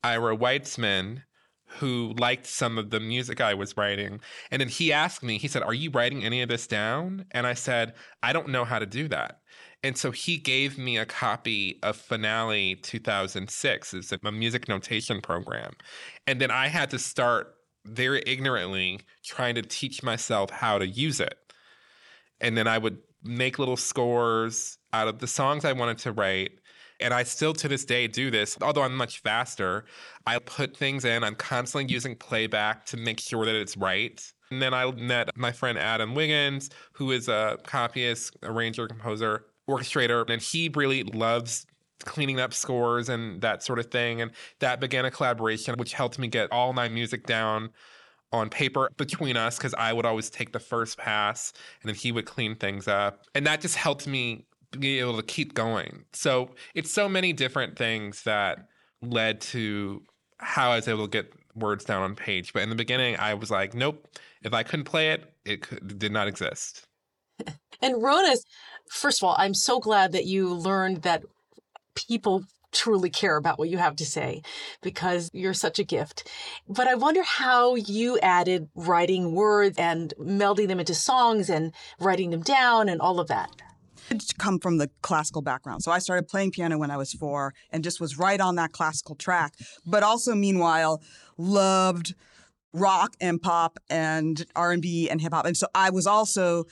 Ira 0.03 0.35
Weitzman, 0.35 1.23
who 1.65 2.13
liked 2.19 2.45
some 2.45 2.77
of 2.77 2.89
the 2.89 2.99
music 2.99 3.41
I 3.41 3.53
was 3.53 3.77
writing. 3.77 4.19
And 4.51 4.59
then 4.59 4.69
he 4.69 4.91
asked 4.91 5.23
me, 5.23 5.37
he 5.37 5.47
said, 5.47 5.63
Are 5.63 5.73
you 5.73 5.89
writing 5.89 6.23
any 6.23 6.41
of 6.41 6.49
this 6.49 6.67
down? 6.67 7.25
And 7.31 7.47
I 7.47 7.53
said, 7.53 7.93
I 8.21 8.33
don't 8.33 8.49
know 8.49 8.65
how 8.65 8.79
to 8.79 8.85
do 8.85 9.07
that. 9.07 9.39
And 9.83 9.97
so 9.97 10.11
he 10.11 10.37
gave 10.37 10.77
me 10.77 10.97
a 10.97 11.05
copy 11.05 11.79
of 11.83 11.97
Finale 11.97 12.75
2006. 12.75 13.93
It's 13.93 14.11
a 14.11 14.31
music 14.31 14.69
notation 14.69 15.19
program. 15.19 15.73
And 16.25 16.39
then 16.39 16.51
I 16.51 16.67
had 16.67 16.89
to 16.91 16.99
start 16.99 17.55
very 17.85 18.23
ignorantly 18.25 19.01
trying 19.25 19.55
to 19.55 19.61
teach 19.61 20.03
myself 20.03 20.49
how 20.49 20.77
to 20.77 20.87
use 20.87 21.19
it. 21.19 21.37
And 22.39 22.57
then 22.57 22.67
I 22.67 22.77
would 22.77 22.97
make 23.23 23.59
little 23.59 23.77
scores 23.77 24.77
out 24.91 25.07
of 25.07 25.19
the 25.19 25.27
songs 25.27 25.65
I 25.65 25.73
wanted 25.73 25.97
to 25.99 26.11
write. 26.11 26.59
And 26.99 27.13
I 27.13 27.23
still 27.23 27.53
to 27.53 27.67
this 27.67 27.85
day 27.85 28.07
do 28.07 28.31
this, 28.31 28.57
although 28.61 28.83
I'm 28.83 28.95
much 28.95 29.19
faster. 29.19 29.85
I 30.25 30.39
put 30.39 30.77
things 30.77 31.05
in, 31.05 31.23
I'm 31.23 31.35
constantly 31.35 31.91
using 31.91 32.15
playback 32.15 32.85
to 32.87 32.97
make 32.97 33.19
sure 33.19 33.45
that 33.45 33.55
it's 33.55 33.75
right. 33.75 34.21
And 34.51 34.61
then 34.61 34.73
I 34.73 34.89
met 34.91 35.35
my 35.35 35.51
friend 35.51 35.77
Adam 35.77 36.13
Wiggins, 36.13 36.69
who 36.93 37.11
is 37.11 37.27
a 37.27 37.57
copyist, 37.65 38.37
arranger, 38.43 38.87
composer, 38.87 39.45
orchestrator, 39.67 40.29
and 40.29 40.41
he 40.41 40.69
really 40.73 41.03
loves 41.03 41.65
cleaning 42.05 42.39
up 42.39 42.53
scores 42.53 43.09
and 43.09 43.41
that 43.41 43.63
sort 43.63 43.79
of 43.79 43.87
thing. 43.87 44.21
And 44.21 44.31
that 44.59 44.79
began 44.79 45.05
a 45.05 45.11
collaboration, 45.11 45.75
which 45.77 45.93
helped 45.93 46.19
me 46.19 46.27
get 46.27 46.51
all 46.51 46.73
my 46.73 46.89
music 46.89 47.25
down 47.25 47.71
on 48.33 48.49
paper 48.49 48.89
between 48.97 49.37
us 49.37 49.57
because 49.57 49.73
I 49.75 49.93
would 49.93 50.05
always 50.05 50.29
take 50.29 50.51
the 50.51 50.59
first 50.59 50.97
pass 50.97 51.53
and 51.81 51.87
then 51.87 51.95
he 51.95 52.11
would 52.11 52.25
clean 52.25 52.55
things 52.55 52.87
up. 52.87 53.25
And 53.35 53.45
that 53.45 53.61
just 53.61 53.75
helped 53.75 54.07
me 54.07 54.45
be 54.77 54.99
able 54.99 55.15
to 55.17 55.23
keep 55.23 55.53
going. 55.53 56.03
So 56.13 56.49
it's 56.73 56.91
so 56.91 57.07
many 57.07 57.31
different 57.31 57.77
things 57.77 58.23
that 58.23 58.67
led 59.01 59.39
to 59.41 60.01
how 60.39 60.71
I 60.71 60.75
was 60.77 60.87
able 60.87 61.07
to 61.07 61.11
get 61.11 61.31
words 61.55 61.85
down 61.85 62.01
on 62.01 62.15
page. 62.15 62.53
But 62.53 62.63
in 62.63 62.69
the 62.69 62.75
beginning, 62.75 63.15
I 63.17 63.35
was 63.35 63.51
like, 63.51 63.75
nope, 63.75 64.07
if 64.41 64.53
I 64.53 64.63
couldn't 64.63 64.85
play 64.85 65.11
it, 65.11 65.31
it, 65.45 65.99
did 65.99 66.11
not 66.11 66.27
exist. 66.27 66.85
And 67.81 68.01
Rona's, 68.01 68.45
first 68.89 69.21
of 69.21 69.27
all, 69.27 69.35
I'm 69.37 69.53
so 69.53 69.77
glad 69.77 70.13
that 70.13 70.25
you 70.25 70.53
learned 70.53 71.01
that 71.01 71.21
people 71.95 72.45
truly 72.73 73.09
care 73.09 73.37
about 73.37 73.57
what 73.57 73.69
you 73.69 73.77
have 73.77 73.95
to 73.97 74.05
say 74.05 74.41
because 74.81 75.29
you're 75.33 75.53
such 75.53 75.79
a 75.79 75.83
gift. 75.83 76.29
But 76.67 76.87
I 76.87 76.95
wonder 76.95 77.23
how 77.23 77.75
you 77.75 78.19
added 78.19 78.69
writing 78.75 79.33
words 79.33 79.77
and 79.77 80.13
melding 80.19 80.67
them 80.67 80.79
into 80.79 80.95
songs 80.95 81.49
and 81.49 81.73
writing 81.99 82.31
them 82.31 82.41
down 82.41 82.89
and 82.89 82.99
all 82.99 83.19
of 83.19 83.27
that. 83.27 83.49
I 84.11 84.17
come 84.37 84.59
from 84.59 84.77
the 84.77 84.89
classical 85.01 85.41
background. 85.41 85.83
So 85.83 85.91
I 85.91 85.99
started 85.99 86.27
playing 86.27 86.51
piano 86.51 86.77
when 86.77 86.91
I 86.91 86.97
was 86.97 87.13
four 87.13 87.53
and 87.71 87.83
just 87.83 88.01
was 88.01 88.17
right 88.17 88.39
on 88.39 88.55
that 88.55 88.71
classical 88.71 89.15
track. 89.15 89.53
But 89.85 90.03
also, 90.03 90.35
meanwhile, 90.35 91.01
loved 91.37 92.13
rock 92.73 93.13
and 93.21 93.41
pop 93.41 93.77
and 93.89 94.45
R&B 94.55 95.09
and 95.09 95.21
hip 95.21 95.33
hop. 95.33 95.45
And 95.45 95.55
so 95.55 95.67
I 95.73 95.89
was 95.89 96.07
also 96.07 96.65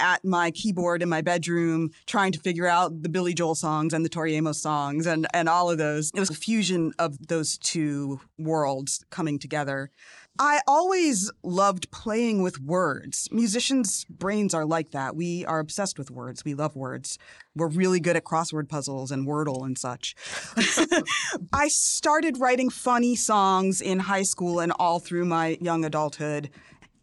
at 0.00 0.24
my 0.24 0.50
keyboard 0.50 1.02
in 1.02 1.08
my 1.08 1.20
bedroom 1.20 1.90
trying 2.06 2.32
to 2.32 2.40
figure 2.40 2.66
out 2.66 3.02
the 3.02 3.08
Billy 3.08 3.34
Joel 3.34 3.54
songs 3.54 3.92
and 3.92 4.04
the 4.04 4.08
Tori 4.08 4.34
Amos 4.34 4.60
songs 4.60 5.06
and, 5.06 5.26
and 5.32 5.48
all 5.48 5.70
of 5.70 5.78
those. 5.78 6.10
It 6.14 6.20
was 6.20 6.30
a 6.30 6.34
fusion 6.34 6.92
of 6.98 7.28
those 7.28 7.58
two 7.58 8.20
worlds 8.38 9.04
coming 9.10 9.38
together. 9.38 9.90
I 10.38 10.60
always 10.66 11.30
loved 11.42 11.90
playing 11.90 12.40
with 12.40 12.60
words. 12.60 13.28
Musicians' 13.30 14.06
brains 14.08 14.54
are 14.54 14.64
like 14.64 14.92
that. 14.92 15.14
We 15.14 15.44
are 15.44 15.58
obsessed 15.58 15.98
with 15.98 16.10
words. 16.10 16.46
We 16.46 16.54
love 16.54 16.76
words. 16.76 17.18
We're 17.54 17.68
really 17.68 18.00
good 18.00 18.16
at 18.16 18.24
crossword 18.24 18.68
puzzles 18.68 19.10
and 19.10 19.26
Wordle 19.26 19.66
and 19.66 19.76
such. 19.76 20.14
I 21.52 21.68
started 21.68 22.40
writing 22.40 22.70
funny 22.70 23.16
songs 23.16 23.82
in 23.82 23.98
high 23.98 24.22
school 24.22 24.60
and 24.60 24.72
all 24.78 24.98
through 24.98 25.26
my 25.26 25.58
young 25.60 25.84
adulthood. 25.84 26.48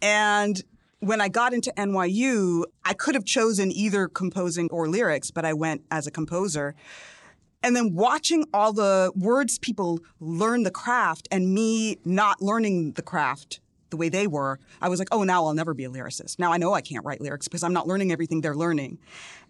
And 0.02 0.64
when 1.00 1.22
I 1.22 1.30
got 1.30 1.54
into 1.54 1.72
NYU, 1.78 2.66
I 2.84 2.94
could 2.94 3.16
have 3.16 3.26
chosen 3.26 3.72
either 3.72 4.08
composing 4.08 4.70
or 4.72 4.88
lyrics, 4.88 5.32
but 5.32 5.46
I 5.46 5.54
went 5.54 5.84
as 5.92 6.08
a 6.08 6.12
composer. 6.12 6.76
And 7.64 7.76
then 7.76 7.94
watching 7.94 8.46
all 8.54 8.74
the 8.74 9.12
words 9.16 9.60
people 9.60 10.00
learn 10.20 10.64
the 10.64 10.72
craft 10.72 11.28
and 11.32 11.54
me 11.54 11.98
not 12.06 12.42
learning 12.42 12.94
the 12.94 13.02
craft 13.02 13.60
the 13.90 13.98
way 13.98 14.10
they 14.10 14.28
were, 14.28 14.60
I 14.82 14.90
was 14.90 15.00
like, 15.00 15.08
oh, 15.12 15.24
now 15.24 15.46
I'll 15.46 15.54
never 15.54 15.74
be 15.74 15.86
a 15.86 15.90
lyricist. 15.90 16.40
Now 16.40 16.52
I 16.52 16.58
know 16.58 16.74
I 16.74 16.82
can't 16.82 17.06
write 17.06 17.22
lyrics 17.22 17.48
because 17.48 17.64
I'm 17.64 17.74
not 17.74 17.88
learning 17.88 18.12
everything 18.12 18.42
they're 18.42 18.56
learning. 18.56 19.00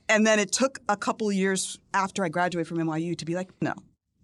And 0.10 0.26
then 0.26 0.40
it 0.40 0.52
took 0.52 0.80
a 0.88 0.96
couple 0.96 1.32
years 1.32 1.80
after 1.94 2.24
I 2.24 2.30
graduated 2.30 2.68
from 2.68 2.78
NYU 2.78 3.18
to 3.18 3.26
be 3.26 3.36
like, 3.36 3.50
no, 3.62 3.74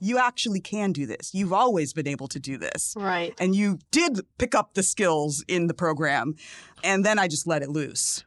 you 0.04 0.18
actually 0.18 0.60
can 0.60 0.92
do 0.92 1.06
this. 1.06 1.34
You've 1.34 1.54
always 1.54 1.94
been 1.94 2.08
able 2.08 2.28
to 2.28 2.40
do 2.40 2.58
this. 2.58 2.94
Right. 2.98 3.34
And 3.40 3.56
you 3.56 3.80
did 3.92 4.20
pick 4.38 4.54
up 4.54 4.74
the 4.74 4.84
skills 4.84 5.46
in 5.48 5.68
the 5.68 5.74
program. 5.74 6.36
And 6.84 7.06
then 7.06 7.18
I 7.18 7.30
just 7.30 7.48
let 7.48 7.62
it 7.62 7.70
loose. 7.70 8.26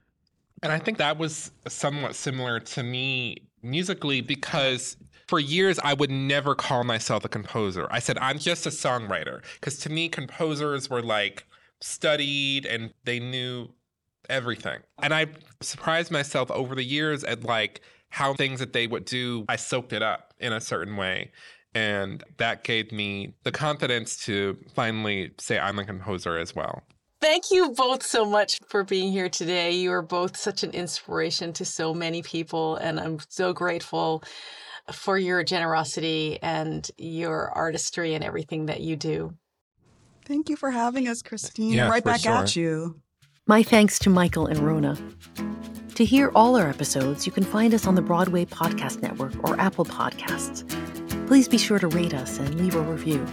And 0.63 0.73
I 0.73 0.79
think 0.79 0.97
that 0.99 1.19
was 1.19 1.53
somewhat 1.69 2.15
similar 2.15 2.61
to 2.61 2.83
me 2.83 3.43
musically 3.63 4.23
because 4.23 4.97
for 5.29 5.39
years 5.39 5.79
I 5.85 5.93
would 5.93 6.11
never 6.11 6.55
call 6.55 6.83
myself 6.83 7.27
a 7.27 7.29
composer. 7.29 7.87
I 7.91 7.99
said, 7.99 8.17
I'm 8.19 8.39
just 8.39 8.65
a 8.65 8.71
songwriter. 8.71 9.43
Because 9.61 9.77
to 9.81 9.91
me, 9.91 10.09
composers 10.09 10.89
were 10.89 11.03
like 11.03 11.47
studied 11.83 12.65
and 12.65 12.95
they 13.05 13.21
knew 13.21 13.69
everything. 14.31 14.79
And 15.03 15.13
I 15.13 15.27
surprised 15.61 16.11
myself 16.11 16.51
over 16.51 16.75
the 16.75 16.85
years 16.85 17.23
at 17.23 17.45
like 17.45 17.83
how 18.09 18.33
things 18.33 18.61
that 18.61 18.73
they 18.73 18.87
would 18.87 19.05
do, 19.05 19.45
I 19.49 19.57
soaked 19.57 19.93
it 19.93 20.03
up 20.03 20.33
in 20.39 20.53
a 20.53 20.61
certain 20.61 20.97
way. 20.97 21.33
And 21.77 22.25
that 22.39 22.65
gave 22.65 22.91
me 22.91 23.35
the 23.43 23.53
confidence 23.53 24.17
to 24.25 24.57
finally 24.75 25.33
say 25.39 25.59
I'm 25.59 25.79
a 25.79 25.85
composer 25.85 26.39
as 26.39 26.57
well. 26.57 26.83
Thank 27.21 27.51
you 27.51 27.73
both 27.73 28.03
so 28.03 28.25
much 28.25 28.59
for 28.67 28.83
being 28.83 29.13
here 29.13 29.29
today. 29.29 29.73
You 29.73 29.93
are 29.93 30.01
both 30.01 30.39
such 30.39 30.63
an 30.63 30.71
inspiration 30.71 31.53
to 31.53 31.67
so 31.67 31.93
many 31.93 32.23
people, 32.23 32.77
and 32.77 32.99
I'm 32.99 33.19
so 33.29 33.53
grateful 33.53 34.25
for 34.91 35.19
your 35.19 35.45
generosity 35.45 36.39
and 36.41 36.91
your 36.97 37.51
artistry 37.51 38.15
and 38.15 38.25
everything 38.25 38.67
that 38.67 38.81
you 38.81 38.97
do. 38.97 39.35
Thank 40.25 40.49
you 40.49 40.57
for 40.57 40.71
having 40.71 41.09
us, 41.09 41.21
Christine. 41.21 41.75
Yeah, 41.75 41.91
right 41.91 42.03
back 42.03 42.21
sure. 42.21 42.37
at 42.37 42.57
you. 42.57 43.03
My 43.47 43.63
thanks 43.63 43.99
to 43.99 44.09
Michael 44.09 44.47
and 44.47 44.61
Rona. 44.61 44.97
To 45.97 46.05
hear 46.07 46.31
all 46.35 46.57
our 46.57 46.69
episodes, 46.71 47.27
you 47.27 47.33
can 47.33 47.45
find 47.45 47.75
us 47.75 47.87
on 47.87 47.97
the 47.97 48.03
Broadway 48.03 48.47
Podcast 48.47 49.03
Network 49.03 49.35
or 49.45 49.61
Apple 49.61 49.85
Podcasts. 49.85 50.86
Please 51.27 51.49
be 51.49 51.59
sure 51.59 51.79
to 51.79 51.89
rate 51.89 52.15
us 52.15 52.39
and 52.39 52.55
leave 52.55 52.77
a 52.77 52.81
review. 52.81 53.27